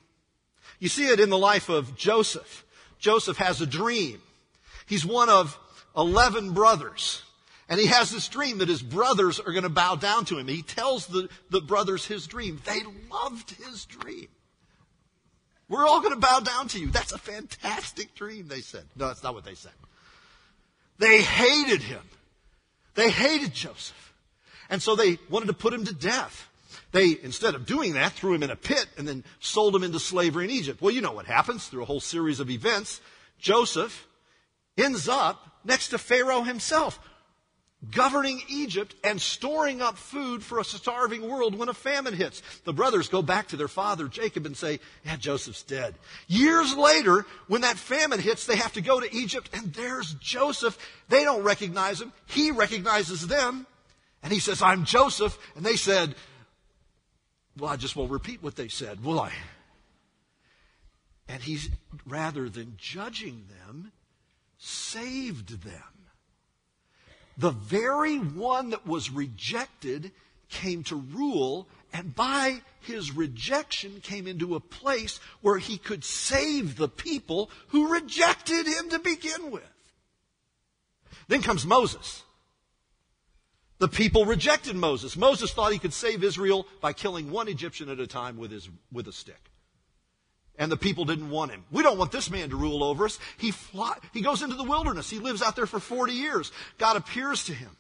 You 0.81 0.89
see 0.89 1.07
it 1.09 1.21
in 1.21 1.31
the 1.31 1.39
life 1.39 1.69
of 1.69 1.97
Joseph. 1.97 2.65
Joseph 2.99 3.37
has 3.37 3.61
a 3.61 3.67
dream. 3.67 4.21
He's 4.87 5.05
one 5.05 5.29
of 5.29 5.59
11 5.97 6.53
brothers. 6.53 7.23
And 7.69 7.81
he 7.81 7.87
has 7.87 8.11
this 8.11 8.29
dream 8.29 8.59
that 8.59 8.69
his 8.69 8.83
brothers 8.83 9.41
are 9.41 9.53
going 9.53 9.63
to 9.63 9.71
bow 9.71 9.97
down 9.97 10.27
to 10.27 10.39
him. 10.39 10.49
He 10.49 10.63
tells 10.63 11.07
the, 11.07 11.29
the 11.51 11.61
brothers 11.61 12.07
his 12.07 12.27
dream. 12.27 12.61
They 12.65 12.83
loved 13.11 13.51
his 13.53 13.87
dream. 13.87 14.29
We're 15.69 15.87
all 15.87 16.01
going 16.01 16.15
to 16.15 16.21
bow 16.21 16.41
down 16.41 16.69
to 16.69 16.79
you. 16.79 16.91
That's 16.91 17.13
a 17.13 17.19
fantastic 17.19 18.15
dream, 18.15 18.49
they 18.49 18.61
said. 18.61 18.85
No, 18.97 19.07
that's 19.07 19.23
not 19.23 19.35
what 19.35 19.45
they 19.45 19.55
said. 19.55 19.73
They 20.99 21.23
hated 21.23 21.81
him. 21.81 22.03
They 22.95 23.11
hated 23.11 23.55
Joseph. 23.55 24.13
And 24.69 24.83
so 24.83 24.95
they 24.95 25.19
wanted 25.31 25.47
to 25.47 25.55
put 25.55 25.73
him 25.73 25.85
to 25.87 25.95
death. 25.95 26.49
They, 26.93 27.19
instead 27.23 27.55
of 27.55 27.67
doing 27.67 27.95
that, 27.95 28.13
threw 28.13 28.35
him 28.35 28.43
in 28.43 28.51
a 28.51 28.57
pit 28.57 28.87
and 28.97 29.09
then 29.09 29.25
sold 29.41 29.75
him 29.75 29.83
into 29.83 29.99
slavery 29.99 30.45
in 30.45 30.51
Egypt. 30.51 30.81
Well, 30.81 30.95
you 30.95 31.01
know 31.01 31.13
what 31.13 31.27
happens 31.27 31.67
through 31.67 31.83
a 31.83 31.87
whole 31.87 32.01
series 32.01 32.41
of 32.41 32.51
events. 32.51 33.01
Joseph 33.39 34.07
ends 34.79 35.09
up 35.09 35.61
next 35.65 35.89
to 35.89 35.99
Pharaoh 35.99 36.43
himself, 36.43 37.01
governing 37.91 38.41
Egypt 38.49 38.95
and 39.05 39.21
storing 39.21 39.81
up 39.81 39.97
food 39.97 40.43
for 40.43 40.59
a 40.59 40.65
starving 40.65 41.29
world 41.29 41.59
when 41.59 41.69
a 41.69 41.75
famine 41.75 42.15
hits. 42.15 42.43
The 42.65 42.73
brothers 42.73 43.09
go 43.09 43.23
back 43.23 43.49
to 43.49 43.57
their 43.57 43.69
father 43.69 44.09
Jacob 44.09 44.47
and 44.47 44.57
say, 44.57 44.81
Yeah, 45.05 45.17
Joseph's 45.17 45.63
dead. 45.63 45.95
Years 46.27 46.77
later, 46.77 47.27
when 47.49 47.63
that 47.63 47.77
famine 47.77 48.21
hits, 48.21 48.47
they 48.47 48.57
have 48.57 48.73
to 48.75 48.81
go 48.81 49.01
to 49.01 49.15
Egypt 49.15 49.51
and 49.53 49.73
there's 49.73 50.15
Joseph. 50.15 50.79
They 51.09 51.25
don't 51.25 51.43
recognize 51.43 52.01
him. 52.01 52.13
He 52.27 52.51
recognizes 52.51 53.27
them. 53.27 53.67
And 54.23 54.33
he 54.33 54.41
says, 54.41 54.63
I'm 54.63 54.85
Joseph. 54.85 55.39
And 55.57 55.65
they 55.65 55.77
said, 55.77 56.15
Well, 57.59 57.71
I 57.71 57.77
just 57.77 57.97
won't 57.97 58.11
repeat 58.11 58.43
what 58.43 58.57
they 58.57 58.69
said, 58.69 59.05
will 59.05 59.21
I? 59.21 59.33
And 61.29 61.43
he's, 61.43 61.71
rather 62.07 62.49
than 62.49 62.75
judging 62.77 63.45
them, 63.49 63.93
saved 64.59 65.63
them. 65.63 65.94
The 67.37 67.51
very 67.51 68.19
one 68.19 68.71
that 68.71 68.87
was 68.87 69.11
rejected 69.11 70.13
came 70.49 70.85
to 70.85 70.97
rule, 70.97 71.69
and 71.93 72.15
by 72.15 72.63
his 72.81 73.13
rejection 73.13 74.01
came 74.01 74.27
into 74.27 74.55
a 74.55 74.61
place 74.61 75.19
where 75.41 75.59
he 75.59 75.79
could 75.79 76.05
save 76.05 76.77
the 76.77 76.89
people 76.89 77.51
who 77.69 77.93
rejected 77.93 78.67
him 78.67 78.91
to 78.91 78.99
begin 78.99 79.51
with. 79.51 79.63
Then 81.29 81.43
comes 81.43 81.67
Moses. 81.67 82.23
The 83.79 83.89
people 83.89 84.25
rejected 84.25 84.77
Moses. 84.77 85.17
Moses 85.17 85.53
thought 85.53 85.73
he 85.73 85.79
could 85.79 85.93
save 85.93 86.23
Israel 86.23 86.67
by 86.81 86.93
killing 86.93 87.31
one 87.31 87.49
Egyptian 87.49 87.89
at 87.89 87.99
a 87.99 88.07
time 88.07 88.37
with, 88.37 88.51
his, 88.51 88.69
with 88.93 89.09
a 89.09 89.13
stick. 89.13 89.51
And 90.57 90.71
the 90.71 90.77
people 90.77 91.05
didn't 91.05 91.31
want 91.31 91.51
him. 91.51 91.65
We 91.73 91.83
don't 91.83 91.99
want 91.99 92.13
this 92.13 92.31
man 92.31 92.51
to 92.51 92.57
rule 92.57 92.85
over 92.85 93.07
us. 93.07 93.19
He, 93.39 93.51
fly, 93.51 93.97
he 94.13 94.21
goes 94.21 94.43
into 94.43 94.55
the 94.55 94.65
wilderness. 94.65 95.11
He 95.11 95.19
lives 95.19 95.43
out 95.43 95.57
there 95.57 95.67
for 95.67 95.81
40 95.81 96.13
years. 96.13 96.53
God 96.79 96.97
appears 96.97 97.45
to 97.47 97.55
him 97.55 97.71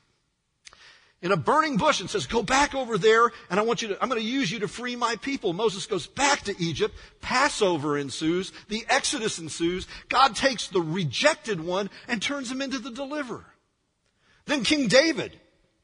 in 1.25 1.33
a 1.33 1.37
burning 1.39 1.79
bush 1.79 2.01
and 2.01 2.11
says, 2.11 2.27
go 2.27 2.43
back 2.43 2.75
over 2.75 2.99
there 2.99 3.33
and 3.49 3.59
I 3.59 3.63
want 3.63 3.81
you 3.81 3.89
to, 3.89 4.03
I'm 4.03 4.11
going 4.11 4.21
to 4.21 4.27
use 4.27 4.53
you 4.53 4.59
to 4.59 4.69
free 4.69 4.95
my 4.95 5.17
people. 5.17 5.55
Moses 5.55 5.87
goes 5.87 6.07
back 6.07 6.43
to 6.43 6.55
Egypt. 6.63 6.95
Passover 7.23 7.97
ensues. 7.97 8.53
The 8.69 8.85
Exodus 8.91 9.39
ensues. 9.39 9.89
God 10.11 10.37
takes 10.37 10.69
the 10.69 10.83
rejected 10.83 11.65
one 11.65 11.89
and 12.09 12.21
turns 12.21 12.51
him 12.51 12.61
into 12.61 12.79
the 12.79 12.91
deliverer. 12.91 13.47
Then 14.45 14.65
King 14.65 14.89
David, 14.89 15.33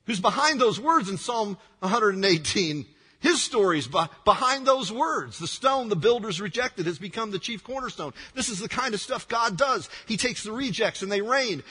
who's 0.05 0.21
behind 0.21 0.61
those 0.61 0.79
words 0.79 1.09
in 1.09 1.17
Psalm 1.17 1.57
118, 1.79 2.85
his 3.21 3.43
stories 3.43 3.89
behind 4.25 4.67
those 4.67 4.91
words. 4.91 5.39
The 5.39 5.47
stone 5.47 5.89
the 5.89 5.97
builders 5.97 6.41
rejected 6.41 6.87
has 6.87 6.99
become 6.99 7.31
the 7.31 7.39
chief 7.39 7.63
cornerstone. 7.63 8.13
This 8.35 8.49
is 8.49 8.59
the 8.59 8.69
kind 8.69 8.95
of 8.95 9.01
stuff 9.01 9.29
God 9.29 9.57
does. 9.57 9.89
He 10.07 10.17
takes 10.17 10.43
the 10.43 10.53
rejects 10.53 11.03
and 11.03 11.13
they 11.13 11.21
reign. 11.21 11.63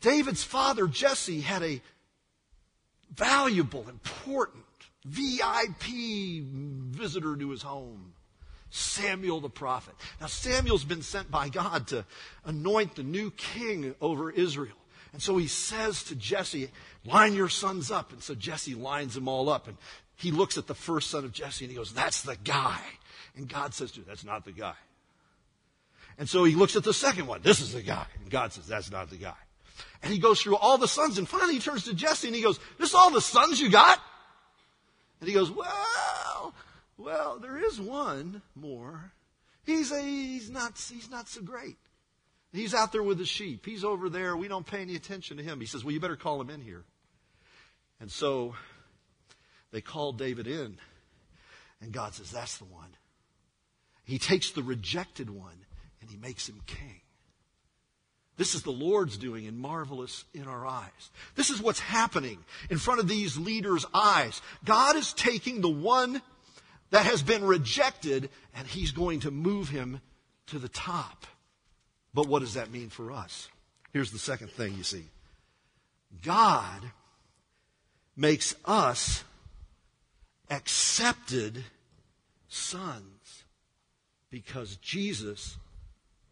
David's 0.00 0.42
father, 0.42 0.86
Jesse, 0.88 1.40
had 1.40 1.62
a 1.62 1.80
valuable, 3.14 3.88
important, 3.88 4.64
VIP 5.04 6.42
visitor 6.42 7.36
to 7.36 7.50
his 7.50 7.62
home. 7.62 8.12
Samuel 8.70 9.40
the 9.40 9.50
prophet. 9.50 9.94
Now, 10.18 10.28
Samuel's 10.28 10.84
been 10.84 11.02
sent 11.02 11.30
by 11.30 11.50
God 11.50 11.88
to 11.88 12.06
anoint 12.44 12.94
the 12.94 13.02
new 13.02 13.30
king 13.30 13.94
over 14.00 14.30
Israel. 14.30 14.76
And 15.12 15.20
so 15.20 15.36
he 15.36 15.46
says 15.46 16.04
to 16.04 16.16
Jesse, 16.16 16.70
line 17.04 17.34
your 17.34 17.50
sons 17.50 17.90
up. 17.90 18.12
And 18.12 18.22
so 18.22 18.34
Jesse 18.34 18.74
lines 18.74 19.14
them 19.14 19.28
all 19.28 19.50
up. 19.50 19.68
And 19.68 19.76
he 20.22 20.30
looks 20.30 20.56
at 20.56 20.68
the 20.68 20.74
first 20.74 21.10
son 21.10 21.24
of 21.24 21.32
Jesse 21.32 21.64
and 21.64 21.72
he 21.72 21.76
goes, 21.76 21.92
that's 21.92 22.22
the 22.22 22.36
guy. 22.36 22.78
And 23.36 23.48
God 23.48 23.74
says 23.74 23.90
to 23.92 24.00
him, 24.00 24.06
that's 24.06 24.24
not 24.24 24.44
the 24.44 24.52
guy. 24.52 24.74
And 26.16 26.28
so 26.28 26.44
he 26.44 26.54
looks 26.54 26.76
at 26.76 26.84
the 26.84 26.94
second 26.94 27.26
one. 27.26 27.40
This 27.42 27.60
is 27.60 27.72
the 27.72 27.82
guy. 27.82 28.06
And 28.20 28.30
God 28.30 28.52
says, 28.52 28.68
that's 28.68 28.90
not 28.92 29.10
the 29.10 29.16
guy. 29.16 29.34
And 30.00 30.12
he 30.12 30.20
goes 30.20 30.40
through 30.40 30.56
all 30.56 30.78
the 30.78 30.86
sons. 30.86 31.18
And 31.18 31.28
finally 31.28 31.54
he 31.54 31.60
turns 31.60 31.84
to 31.84 31.94
Jesse 31.94 32.28
and 32.28 32.36
he 32.36 32.42
goes, 32.42 32.60
this 32.78 32.90
is 32.90 32.94
all 32.94 33.10
the 33.10 33.20
sons 33.20 33.60
you 33.60 33.68
got? 33.68 33.98
And 35.18 35.28
he 35.28 35.34
goes, 35.34 35.50
well, 35.50 36.54
well, 36.98 37.38
there 37.40 37.58
is 37.58 37.80
one 37.80 38.42
more. 38.54 39.12
He's 39.64 39.90
a, 39.90 40.00
he's 40.00 40.50
not, 40.50 40.78
he's 40.78 41.10
not 41.10 41.28
so 41.28 41.42
great. 41.42 41.78
He's 42.52 42.74
out 42.74 42.92
there 42.92 43.02
with 43.02 43.18
the 43.18 43.24
sheep. 43.24 43.66
He's 43.66 43.82
over 43.82 44.08
there. 44.08 44.36
We 44.36 44.46
don't 44.46 44.66
pay 44.66 44.82
any 44.82 44.94
attention 44.94 45.38
to 45.38 45.42
him. 45.42 45.58
He 45.58 45.66
says, 45.66 45.82
well, 45.84 45.92
you 45.92 45.98
better 45.98 46.14
call 46.14 46.40
him 46.40 46.50
in 46.50 46.60
here. 46.60 46.84
And 47.98 48.10
so 48.10 48.54
they 49.72 49.80
call 49.80 50.12
David 50.12 50.46
in. 50.46 50.78
And 51.80 51.92
God 51.92 52.14
says, 52.14 52.30
that's 52.30 52.58
the 52.58 52.64
one. 52.64 52.88
He 54.04 54.18
takes 54.18 54.52
the 54.52 54.62
rejected 54.62 55.30
one 55.30 55.66
and 56.00 56.10
he 56.10 56.16
makes 56.16 56.48
him 56.48 56.60
king. 56.66 57.00
This 58.36 58.54
is 58.54 58.62
the 58.62 58.70
Lord's 58.70 59.18
doing 59.18 59.46
and 59.46 59.58
marvelous 59.58 60.24
in 60.32 60.46
our 60.46 60.66
eyes. 60.66 61.10
This 61.34 61.50
is 61.50 61.60
what's 61.60 61.80
happening 61.80 62.38
in 62.70 62.78
front 62.78 63.00
of 63.00 63.08
these 63.08 63.36
leaders' 63.36 63.84
eyes. 63.92 64.40
God 64.64 64.96
is 64.96 65.12
taking 65.12 65.60
the 65.60 65.68
one 65.68 66.22
that 66.90 67.06
has 67.06 67.22
been 67.22 67.44
rejected 67.44 68.30
and 68.54 68.66
he's 68.66 68.90
going 68.90 69.20
to 69.20 69.30
move 69.30 69.68
him 69.68 70.00
to 70.46 70.58
the 70.58 70.68
top. 70.68 71.26
But 72.14 72.26
what 72.26 72.40
does 72.40 72.54
that 72.54 72.70
mean 72.70 72.90
for 72.90 73.12
us? 73.12 73.48
Here's 73.92 74.12
the 74.12 74.18
second 74.18 74.50
thing 74.50 74.74
you 74.74 74.82
see 74.82 75.04
God 76.22 76.82
makes 78.16 78.54
us 78.64 79.24
accepted 80.52 81.64
sons 82.48 83.44
because 84.30 84.76
Jesus 84.76 85.56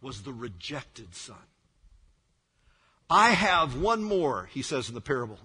was 0.02 0.22
the 0.22 0.32
rejected 0.32 1.14
son. 1.14 1.36
I 3.08 3.30
have 3.30 3.80
one 3.80 4.04
more, 4.04 4.48
he 4.52 4.62
says 4.62 4.88
in 4.88 4.94
the 4.94 5.00
parable. 5.00 5.38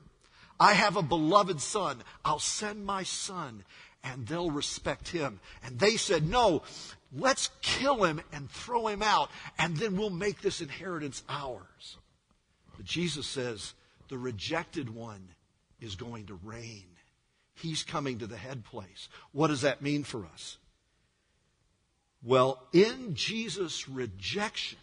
I 0.60 0.74
have 0.74 0.98
a 0.98 1.02
beloved 1.02 1.62
son. 1.62 2.04
I'll 2.24 2.40
send 2.40 2.86
my 2.86 3.04
son 3.04 3.64
and 4.04 4.28
they'll 4.28 4.52
respect 4.52 5.08
him. 5.08 5.40
And 5.64 5.80
they 5.80 5.96
said, 5.96 6.28
no, 6.28 6.62
let's 7.16 7.50
kill 7.62 8.04
him 8.04 8.22
and 8.34 8.52
throw 8.52 8.88
him 8.88 9.02
out 9.02 9.30
and 9.58 9.78
then 9.78 9.98
we'll 9.98 10.10
make 10.10 10.42
this 10.42 10.60
inheritance 10.60 11.24
ours. 11.30 11.98
But 12.76 12.86
Jesus 12.86 13.26
says, 13.26 13.74
the 14.10 14.18
rejected 14.18 14.94
one 14.94 15.30
is 15.80 15.96
going 15.96 16.26
to 16.28 16.40
reign. 16.44 16.86
He's 17.56 17.84
coming 17.84 18.20
to 18.20 18.28
the 18.28 18.38
head 18.38 18.64
place. 18.64 19.10
What 19.32 19.48
does 19.48 19.62
that 19.62 19.82
mean 19.82 20.04
for 20.04 20.26
us? 20.26 20.58
Well, 22.24 22.62
in 22.74 23.16
Jesus' 23.16 23.88
rejection 23.88 24.80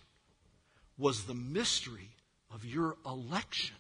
was 0.97 1.25
the 1.25 1.35
mystery 1.35 2.11
of 2.52 2.64
your 2.64 2.97
election. 3.05 3.76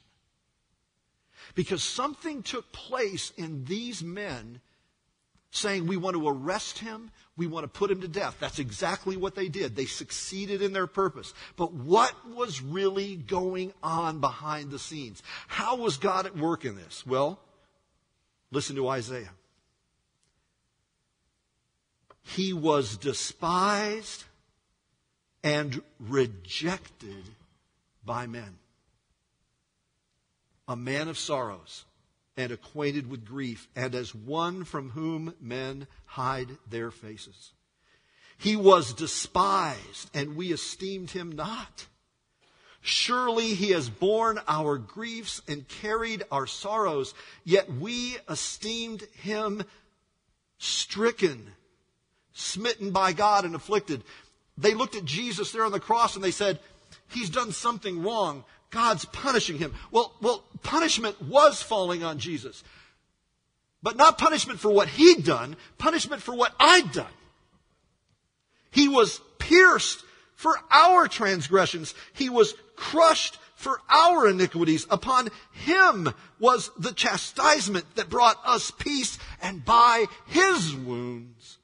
Because 1.54 1.82
something 1.82 2.42
took 2.42 2.70
place 2.72 3.32
in 3.36 3.64
these 3.64 4.02
men 4.02 4.60
saying, 5.50 5.86
We 5.86 5.96
want 5.96 6.16
to 6.16 6.28
arrest 6.28 6.78
him, 6.78 7.10
we 7.36 7.46
want 7.46 7.64
to 7.64 7.68
put 7.68 7.90
him 7.90 8.00
to 8.00 8.08
death. 8.08 8.36
That's 8.40 8.58
exactly 8.58 9.16
what 9.16 9.34
they 9.34 9.48
did. 9.48 9.76
They 9.76 9.86
succeeded 9.86 10.62
in 10.62 10.72
their 10.72 10.86
purpose. 10.86 11.32
But 11.56 11.72
what 11.72 12.12
was 12.34 12.60
really 12.60 13.16
going 13.16 13.72
on 13.82 14.20
behind 14.20 14.70
the 14.70 14.78
scenes? 14.78 15.22
How 15.46 15.76
was 15.76 15.96
God 15.96 16.26
at 16.26 16.36
work 16.36 16.64
in 16.64 16.76
this? 16.76 17.06
Well, 17.06 17.38
listen 18.52 18.76
to 18.76 18.88
Isaiah. 18.88 19.32
He 22.22 22.52
was 22.52 22.96
despised 22.96 24.24
and 25.42 25.82
rejected 25.98 27.24
by 28.04 28.28
men 28.28 28.58
a 30.68 30.76
man 30.76 31.08
of 31.08 31.18
sorrows 31.18 31.84
and 32.36 32.50
acquainted 32.50 33.10
with 33.10 33.26
grief, 33.26 33.68
and 33.76 33.94
as 33.94 34.14
one 34.14 34.64
from 34.64 34.90
whom 34.90 35.34
men 35.40 35.86
hide 36.06 36.48
their 36.68 36.90
faces. 36.90 37.52
He 38.38 38.56
was 38.56 38.94
despised, 38.94 40.10
and 40.14 40.34
we 40.34 40.50
esteemed 40.50 41.10
him 41.10 41.32
not. 41.32 41.86
Surely 42.82 43.54
he 43.54 43.70
has 43.70 43.88
borne 43.88 44.40
our 44.48 44.76
griefs 44.76 45.40
and 45.46 45.66
carried 45.68 46.24
our 46.32 46.48
sorrows, 46.48 47.14
yet 47.44 47.72
we 47.72 48.16
esteemed 48.28 49.02
him 49.20 49.62
stricken, 50.58 51.46
smitten 52.32 52.90
by 52.90 53.12
God, 53.12 53.44
and 53.44 53.54
afflicted. 53.54 54.02
They 54.58 54.74
looked 54.74 54.96
at 54.96 55.04
Jesus 55.04 55.52
there 55.52 55.64
on 55.64 55.70
the 55.70 55.78
cross 55.78 56.16
and 56.16 56.24
they 56.24 56.32
said, 56.32 56.58
He's 57.08 57.30
done 57.30 57.52
something 57.52 58.02
wrong. 58.02 58.44
God's 58.70 59.04
punishing 59.04 59.58
him. 59.58 59.74
Well, 59.92 60.12
well, 60.20 60.42
punishment 60.62 61.20
was 61.22 61.62
falling 61.62 62.02
on 62.02 62.18
Jesus. 62.18 62.64
But 63.82 63.96
not 63.96 64.18
punishment 64.18 64.58
for 64.58 64.70
what 64.70 64.88
he'd 64.88 65.24
done, 65.24 65.56
punishment 65.78 66.22
for 66.22 66.34
what 66.34 66.54
I'd 66.58 66.90
done. 66.92 67.12
He 68.70 68.88
was 68.88 69.20
pierced 69.38 70.02
for 70.42 70.58
our 70.72 71.06
transgressions. 71.06 71.94
He 72.14 72.28
was 72.28 72.54
crushed 72.74 73.38
for 73.54 73.80
our 73.88 74.26
iniquities. 74.26 74.88
Upon 74.90 75.28
him 75.52 76.12
was 76.40 76.72
the 76.76 76.92
chastisement 76.92 77.94
that 77.94 78.10
brought 78.10 78.38
us 78.44 78.72
peace, 78.72 79.20
and 79.40 79.64
by 79.64 80.06
his 80.26 80.74
wounds 80.74 81.58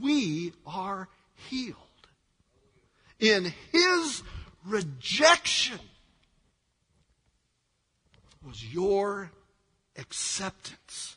we 0.00 0.54
are 0.66 1.10
healed. 1.50 1.76
In 3.20 3.52
his 3.70 4.22
rejection, 4.64 5.78
was 8.42 8.64
your 8.72 9.30
acceptance. 9.98 11.16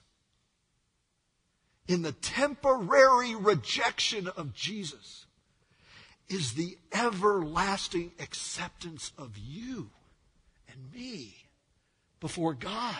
In 1.87 2.01
the 2.01 2.11
temporary 2.11 3.35
rejection 3.35 4.27
of 4.27 4.53
Jesus 4.53 5.24
is 6.29 6.53
the 6.53 6.77
everlasting 6.91 8.11
acceptance 8.19 9.11
of 9.17 9.37
you 9.37 9.89
and 10.67 10.93
me 10.93 11.35
before 12.19 12.53
God. 12.53 12.95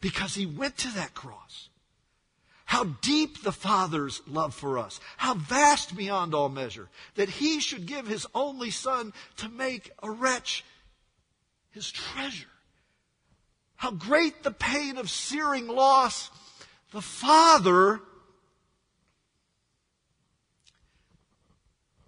Because 0.00 0.34
he 0.34 0.46
went 0.46 0.76
to 0.78 0.94
that 0.94 1.14
cross. 1.14 1.68
How 2.66 2.84
deep 2.84 3.42
the 3.42 3.52
Father's 3.52 4.22
love 4.26 4.54
for 4.54 4.78
us. 4.78 5.00
How 5.16 5.34
vast 5.34 5.96
beyond 5.96 6.34
all 6.34 6.48
measure. 6.48 6.88
That 7.14 7.28
he 7.28 7.60
should 7.60 7.86
give 7.86 8.06
his 8.06 8.26
only 8.34 8.70
son 8.70 9.12
to 9.38 9.48
make 9.48 9.90
a 10.02 10.10
wretch 10.10 10.64
his 11.74 11.90
treasure. 11.90 12.46
How 13.76 13.90
great 13.90 14.42
the 14.42 14.52
pain 14.52 14.96
of 14.96 15.10
searing 15.10 15.66
loss. 15.66 16.30
The 16.92 17.02
Father 17.02 18.00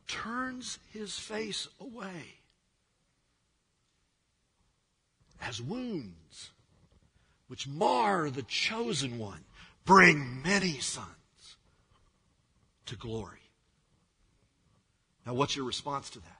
turns 0.06 0.78
his 0.92 1.18
face 1.18 1.68
away 1.80 2.40
as 5.40 5.60
wounds 5.60 6.50
which 7.48 7.68
mar 7.68 8.30
the 8.30 8.42
chosen 8.42 9.18
one 9.18 9.44
bring 9.84 10.42
many 10.42 10.78
sons 10.78 11.06
to 12.86 12.96
glory. 12.96 13.38
Now, 15.24 15.34
what's 15.34 15.56
your 15.56 15.64
response 15.64 16.10
to 16.10 16.20
that? 16.20 16.38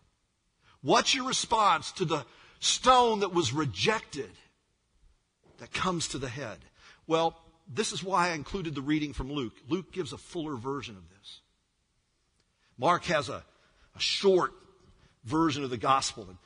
What's 0.83 1.15
your 1.15 1.27
response 1.27 1.93
to 1.93 2.05
the 2.05 2.25
stone 2.61 3.21
that 3.21 3.35
was 3.35 3.53
rejected 3.53 4.31
that 5.59 5.73
comes 5.73 6.09
to 6.09 6.19
the 6.19 6.29
head? 6.29 6.59
Well, 7.07 7.37
this 7.73 7.93
is 7.93 8.03
why 8.03 8.29
I 8.29 8.35
included 8.35 8.75
the 8.75 8.83
reading 8.83 9.13
from 9.13 9.33
Luke. 9.33 9.55
Luke 9.69 9.93
gives 9.93 10.13
a 10.13 10.19
fuller 10.19 10.57
version 10.57 10.97
of 10.97 11.09
this. 11.11 11.41
Mark 12.79 13.05
has 13.05 13.29
a, 13.29 13.43
a 13.97 14.01
short 14.01 14.53
version 15.25 15.65
of 15.65 15.71
the 15.71 15.77
gospel, 15.77 16.27
and 16.29 16.39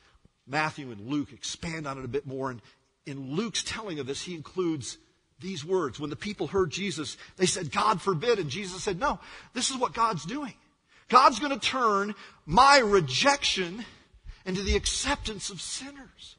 Matthew 0.47 0.91
and 0.91 1.09
Luke 1.09 1.33
expand 1.33 1.87
on 1.87 1.99
it 1.99 2.05
a 2.05 2.09
bit 2.09 2.27
more. 2.27 2.51
And 2.51 2.61
in 3.07 3.37
Luke's 3.37 3.63
telling 3.63 3.99
of 3.99 4.07
this, 4.07 4.23
he 4.23 4.35
includes 4.35 4.99
these 5.41 5.65
words. 5.65 5.99
When 5.99 6.11
the 6.11 6.17
people 6.17 6.47
heard 6.47 6.71
Jesus, 6.71 7.17
they 7.37 7.47
said, 7.47 7.71
God 7.71 8.01
forbid. 8.01 8.39
And 8.39 8.51
Jesus 8.51 8.83
said, 8.83 8.99
No, 8.99 9.21
this 9.55 9.71
is 9.71 9.77
what 9.77 9.95
God's 9.95 10.25
doing. 10.25 10.55
God's 11.09 11.39
going 11.39 11.59
to 11.59 11.67
turn 11.67 12.15
my 12.47 12.79
rejection 12.79 13.85
into 14.45 14.63
the 14.63 14.77
acceptance 14.77 15.51
of 15.51 15.61
sinners. 15.61 16.37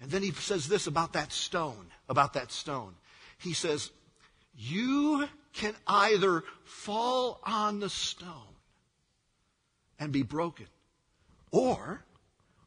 And 0.00 0.10
then 0.10 0.22
he 0.22 0.32
says 0.32 0.68
this 0.68 0.86
about 0.86 1.14
that 1.14 1.32
stone, 1.32 1.86
about 2.08 2.34
that 2.34 2.52
stone. 2.52 2.94
He 3.38 3.52
says, 3.54 3.90
You 4.56 5.28
can 5.52 5.74
either 5.86 6.42
fall 6.64 7.40
on 7.44 7.80
the 7.80 7.88
stone 7.88 8.53
and 10.04 10.12
be 10.12 10.22
broken, 10.22 10.66
or 11.50 12.04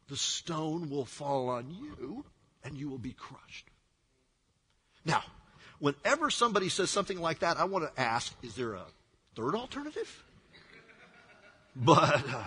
the 0.08 0.16
stone 0.16 0.90
will 0.90 1.04
fall 1.04 1.48
on 1.48 1.70
you 1.70 2.24
and 2.64 2.76
you 2.76 2.88
will 2.88 2.98
be 2.98 3.12
crushed. 3.12 3.66
Now, 5.04 5.22
whenever 5.78 6.30
somebody 6.30 6.68
says 6.68 6.90
something 6.90 7.20
like 7.20 7.38
that, 7.38 7.56
I 7.56 7.64
want 7.64 7.84
to 7.84 8.00
ask, 8.00 8.34
is 8.42 8.56
there 8.56 8.74
a 8.74 8.82
third 9.36 9.54
alternative? 9.54 10.24
But 11.76 12.24
uh, 12.28 12.44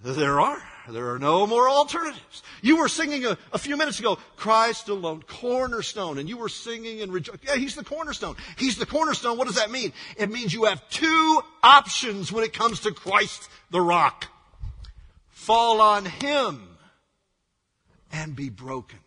there 0.00 0.40
are. 0.40 0.62
There 0.88 1.12
are 1.12 1.18
no 1.18 1.46
more 1.46 1.68
alternatives. 1.68 2.42
You 2.62 2.76
were 2.76 2.88
singing 2.88 3.24
a, 3.24 3.36
a, 3.52 3.58
few 3.58 3.76
minutes 3.76 3.98
ago, 3.98 4.18
Christ 4.36 4.88
alone, 4.88 5.22
cornerstone, 5.26 6.18
and 6.18 6.28
you 6.28 6.36
were 6.36 6.48
singing 6.48 7.00
and 7.00 7.12
rejoicing. 7.12 7.40
Yeah, 7.44 7.56
he's 7.56 7.74
the 7.74 7.82
cornerstone. 7.82 8.36
He's 8.56 8.76
the 8.76 8.86
cornerstone. 8.86 9.36
What 9.36 9.48
does 9.48 9.56
that 9.56 9.70
mean? 9.70 9.92
It 10.16 10.30
means 10.30 10.54
you 10.54 10.64
have 10.64 10.88
two 10.90 11.40
options 11.62 12.30
when 12.30 12.44
it 12.44 12.52
comes 12.52 12.80
to 12.80 12.92
Christ 12.92 13.48
the 13.70 13.80
rock. 13.80 14.28
Fall 15.28 15.80
on 15.80 16.04
him 16.04 16.68
and 18.12 18.36
be 18.36 18.48
broken. 18.48 18.98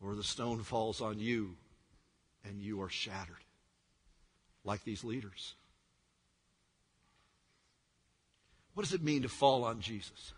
Or 0.00 0.14
the 0.14 0.24
stone 0.24 0.62
falls 0.62 1.00
on 1.00 1.18
you 1.18 1.56
and 2.44 2.60
you 2.60 2.82
are 2.82 2.88
shattered. 2.88 3.36
Like 4.64 4.84
these 4.84 5.02
leaders. 5.02 5.54
What 8.74 8.84
does 8.84 8.94
it 8.94 9.02
mean 9.02 9.22
to 9.22 9.28
fall 9.28 9.64
on 9.64 9.80
Jesus? 9.80 10.32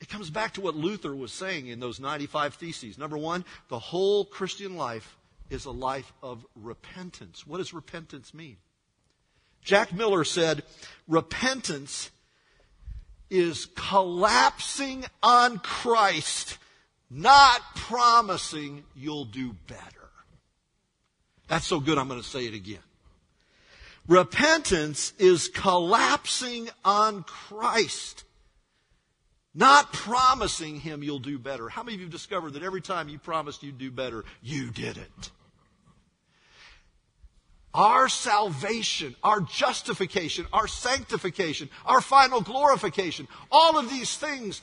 It 0.00 0.08
comes 0.08 0.30
back 0.30 0.54
to 0.54 0.60
what 0.60 0.76
Luther 0.76 1.14
was 1.14 1.32
saying 1.32 1.66
in 1.66 1.80
those 1.80 1.98
95 1.98 2.54
Theses. 2.54 2.98
Number 2.98 3.18
one, 3.18 3.44
the 3.68 3.78
whole 3.78 4.24
Christian 4.24 4.76
life 4.76 5.16
is 5.50 5.64
a 5.64 5.70
life 5.70 6.12
of 6.22 6.46
repentance. 6.54 7.46
What 7.46 7.58
does 7.58 7.74
repentance 7.74 8.32
mean? 8.32 8.56
Jack 9.62 9.92
Miller 9.92 10.24
said, 10.24 10.62
repentance 11.08 12.10
is 13.28 13.66
collapsing 13.74 15.04
on 15.22 15.58
Christ, 15.58 16.58
not 17.10 17.60
promising 17.74 18.84
you'll 18.94 19.24
do 19.24 19.54
better. 19.66 19.82
That's 21.48 21.66
so 21.66 21.80
good, 21.80 21.98
I'm 21.98 22.08
going 22.08 22.20
to 22.20 22.26
say 22.26 22.46
it 22.46 22.54
again. 22.54 22.78
Repentance 24.08 25.12
is 25.18 25.48
collapsing 25.48 26.70
on 26.82 27.22
Christ, 27.24 28.24
not 29.54 29.92
promising 29.92 30.80
Him 30.80 31.02
you'll 31.02 31.18
do 31.18 31.38
better. 31.38 31.68
How 31.68 31.82
many 31.82 31.94
of 31.96 32.00
you 32.00 32.06
have 32.06 32.12
discovered 32.12 32.54
that 32.54 32.62
every 32.62 32.80
time 32.80 33.10
you 33.10 33.18
promised 33.18 33.62
you'd 33.62 33.76
do 33.76 33.90
better, 33.90 34.24
you 34.42 34.70
did 34.70 34.96
it? 34.96 35.30
Our 37.74 38.08
salvation, 38.08 39.14
our 39.22 39.42
justification, 39.42 40.46
our 40.54 40.66
sanctification, 40.66 41.68
our 41.84 42.00
final 42.00 42.40
glorification, 42.40 43.28
all 43.52 43.78
of 43.78 43.90
these 43.90 44.16
things 44.16 44.62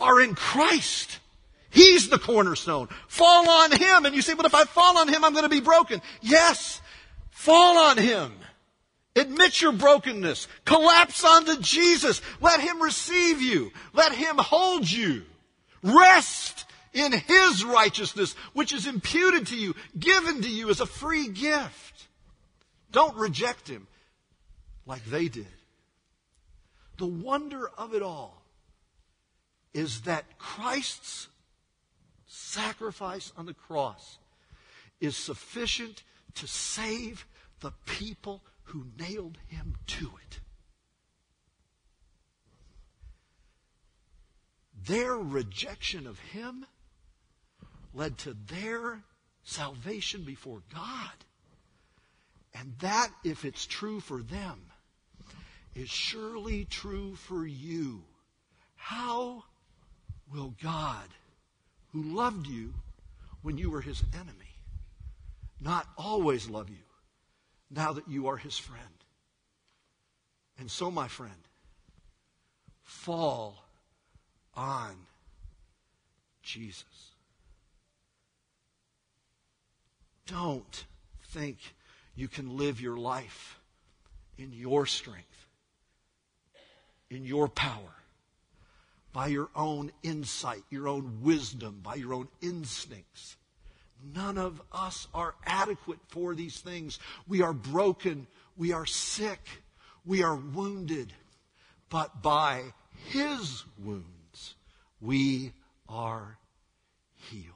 are 0.00 0.20
in 0.20 0.34
Christ. 0.34 1.20
He's 1.70 2.08
the 2.08 2.18
cornerstone. 2.18 2.88
Fall 3.08 3.48
on 3.48 3.72
Him. 3.72 4.06
And 4.06 4.14
you 4.14 4.22
say, 4.22 4.34
but 4.34 4.46
if 4.46 4.54
I 4.54 4.64
fall 4.64 4.98
on 4.98 5.08
Him, 5.08 5.24
I'm 5.24 5.32
going 5.32 5.44
to 5.44 5.48
be 5.48 5.60
broken. 5.60 6.02
Yes, 6.20 6.80
Fall 7.44 7.76
on 7.76 7.98
Him. 7.98 8.32
Admit 9.14 9.60
your 9.60 9.72
brokenness. 9.72 10.48
Collapse 10.64 11.22
onto 11.22 11.60
Jesus. 11.60 12.22
Let 12.40 12.60
Him 12.60 12.80
receive 12.80 13.42
you. 13.42 13.70
Let 13.92 14.12
Him 14.12 14.38
hold 14.38 14.90
you. 14.90 15.24
Rest 15.82 16.64
in 16.94 17.12
His 17.12 17.62
righteousness, 17.62 18.32
which 18.54 18.72
is 18.72 18.86
imputed 18.86 19.48
to 19.48 19.56
you, 19.56 19.74
given 19.98 20.40
to 20.40 20.48
you 20.48 20.70
as 20.70 20.80
a 20.80 20.86
free 20.86 21.28
gift. 21.28 22.06
Don't 22.90 23.14
reject 23.14 23.68
Him 23.68 23.88
like 24.86 25.04
they 25.04 25.28
did. 25.28 25.46
The 26.96 27.06
wonder 27.06 27.70
of 27.76 27.92
it 27.92 28.00
all 28.00 28.40
is 29.74 30.00
that 30.02 30.38
Christ's 30.38 31.28
sacrifice 32.26 33.32
on 33.36 33.44
the 33.44 33.52
cross 33.52 34.16
is 34.98 35.14
sufficient 35.14 36.04
to 36.36 36.46
save 36.46 37.26
the 37.64 37.72
people 37.86 38.42
who 38.64 38.84
nailed 38.98 39.38
him 39.48 39.74
to 39.86 40.10
it. 40.26 40.40
Their 44.86 45.16
rejection 45.16 46.06
of 46.06 46.18
him 46.18 46.66
led 47.94 48.18
to 48.18 48.36
their 48.48 49.02
salvation 49.44 50.24
before 50.24 50.60
God. 50.74 51.24
And 52.52 52.74
that, 52.80 53.08
if 53.24 53.46
it's 53.46 53.64
true 53.64 53.98
for 54.00 54.22
them, 54.22 54.60
is 55.74 55.88
surely 55.88 56.66
true 56.66 57.14
for 57.14 57.46
you. 57.46 58.02
How 58.76 59.42
will 60.30 60.54
God, 60.62 61.08
who 61.94 62.02
loved 62.02 62.46
you 62.46 62.74
when 63.40 63.56
you 63.56 63.70
were 63.70 63.80
his 63.80 64.02
enemy, 64.12 64.60
not 65.62 65.86
always 65.96 66.50
love 66.50 66.68
you 66.68 66.83
now 67.70 67.92
that 67.92 68.08
you 68.08 68.28
are 68.28 68.36
his 68.36 68.56
friend. 68.58 68.82
And 70.58 70.70
so, 70.70 70.90
my 70.90 71.08
friend, 71.08 71.32
fall 72.82 73.64
on 74.54 74.94
Jesus. 76.42 76.84
Don't 80.26 80.84
think 81.28 81.58
you 82.14 82.28
can 82.28 82.56
live 82.56 82.80
your 82.80 82.96
life 82.96 83.58
in 84.38 84.52
your 84.52 84.86
strength, 84.86 85.48
in 87.10 87.24
your 87.24 87.48
power, 87.48 87.94
by 89.12 89.28
your 89.28 89.48
own 89.54 89.92
insight, 90.02 90.62
your 90.70 90.88
own 90.88 91.20
wisdom, 91.22 91.80
by 91.82 91.94
your 91.94 92.14
own 92.14 92.28
instincts. 92.40 93.36
None 94.02 94.38
of 94.38 94.60
us 94.72 95.08
are 95.14 95.34
adequate 95.46 95.98
for 96.08 96.34
these 96.34 96.58
things. 96.58 96.98
We 97.26 97.42
are 97.42 97.52
broken. 97.52 98.26
We 98.56 98.72
are 98.72 98.86
sick. 98.86 99.40
We 100.04 100.22
are 100.22 100.36
wounded. 100.36 101.12
But 101.88 102.22
by 102.22 102.62
his 103.08 103.64
wounds, 103.82 104.54
we 105.00 105.52
are 105.88 106.38
healed. 107.14 107.54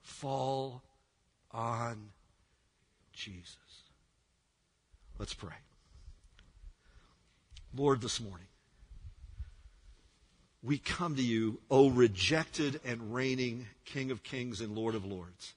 Fall 0.00 0.82
on 1.50 2.10
Jesus. 3.12 3.56
Let's 5.18 5.34
pray. 5.34 5.54
Lord, 7.74 8.00
this 8.00 8.20
morning, 8.20 8.46
we 10.62 10.78
come 10.78 11.16
to 11.16 11.22
you, 11.22 11.58
O 11.70 11.90
rejected 11.90 12.80
and 12.84 13.12
reigning 13.12 13.66
King 13.84 14.10
of 14.10 14.22
Kings 14.22 14.60
and 14.60 14.76
Lord 14.76 14.94
of 14.94 15.04
Lords. 15.04 15.54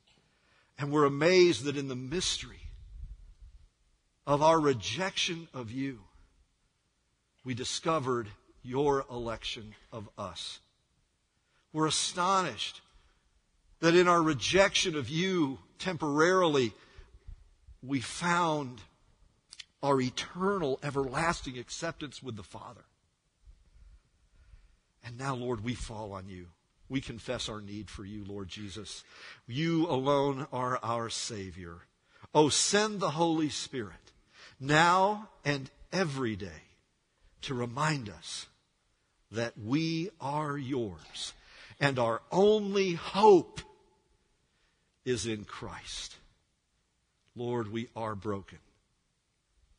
And 0.79 0.91
we're 0.91 1.05
amazed 1.05 1.65
that 1.65 1.77
in 1.77 1.87
the 1.87 1.95
mystery 1.95 2.59
of 4.25 4.41
our 4.41 4.59
rejection 4.59 5.47
of 5.53 5.71
you, 5.71 5.99
we 7.43 7.53
discovered 7.53 8.27
your 8.63 9.05
election 9.11 9.75
of 9.91 10.09
us. 10.17 10.59
We're 11.71 11.87
astonished 11.87 12.81
that 13.81 13.95
in 13.95 14.07
our 14.07 14.21
rejection 14.21 14.95
of 14.95 15.07
you 15.07 15.59
temporarily, 15.77 16.73
we 17.83 17.99
found 17.99 18.81
our 19.83 20.01
eternal, 20.01 20.79
everlasting 20.81 21.59
acceptance 21.59 22.23
with 22.23 22.35
the 22.35 22.43
Father. 22.43 22.81
And 25.05 25.17
now, 25.19 25.35
Lord, 25.35 25.63
we 25.63 25.75
fall 25.75 26.13
on 26.13 26.27
you. 26.27 26.47
We 26.89 26.99
confess 26.99 27.47
our 27.47 27.61
need 27.61 27.89
for 27.89 28.03
you, 28.03 28.25
Lord 28.25 28.47
Jesus. 28.47 29.03
You 29.47 29.87
alone 29.87 30.47
are 30.51 30.79
our 30.83 31.09
Savior. 31.09 31.77
Oh, 32.33 32.49
send 32.49 32.99
the 32.99 33.11
Holy 33.11 33.49
Spirit 33.49 33.93
now 34.59 35.29
and 35.43 35.69
every 35.93 36.35
day 36.35 36.63
to 37.43 37.53
remind 37.53 38.09
us 38.09 38.47
that 39.31 39.53
we 39.57 40.09
are 40.19 40.57
yours 40.57 41.33
and 41.79 41.99
our 41.99 42.21
only 42.31 42.93
hope 42.93 43.61
is 45.03 45.25
in 45.25 45.43
Christ. 45.43 46.15
Lord, 47.35 47.71
we 47.71 47.89
are 47.95 48.15
broken. 48.15 48.59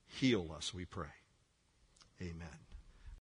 Heal 0.06 0.52
us, 0.56 0.72
we 0.72 0.84
pray. 0.84 1.06
Amen. 2.20 2.65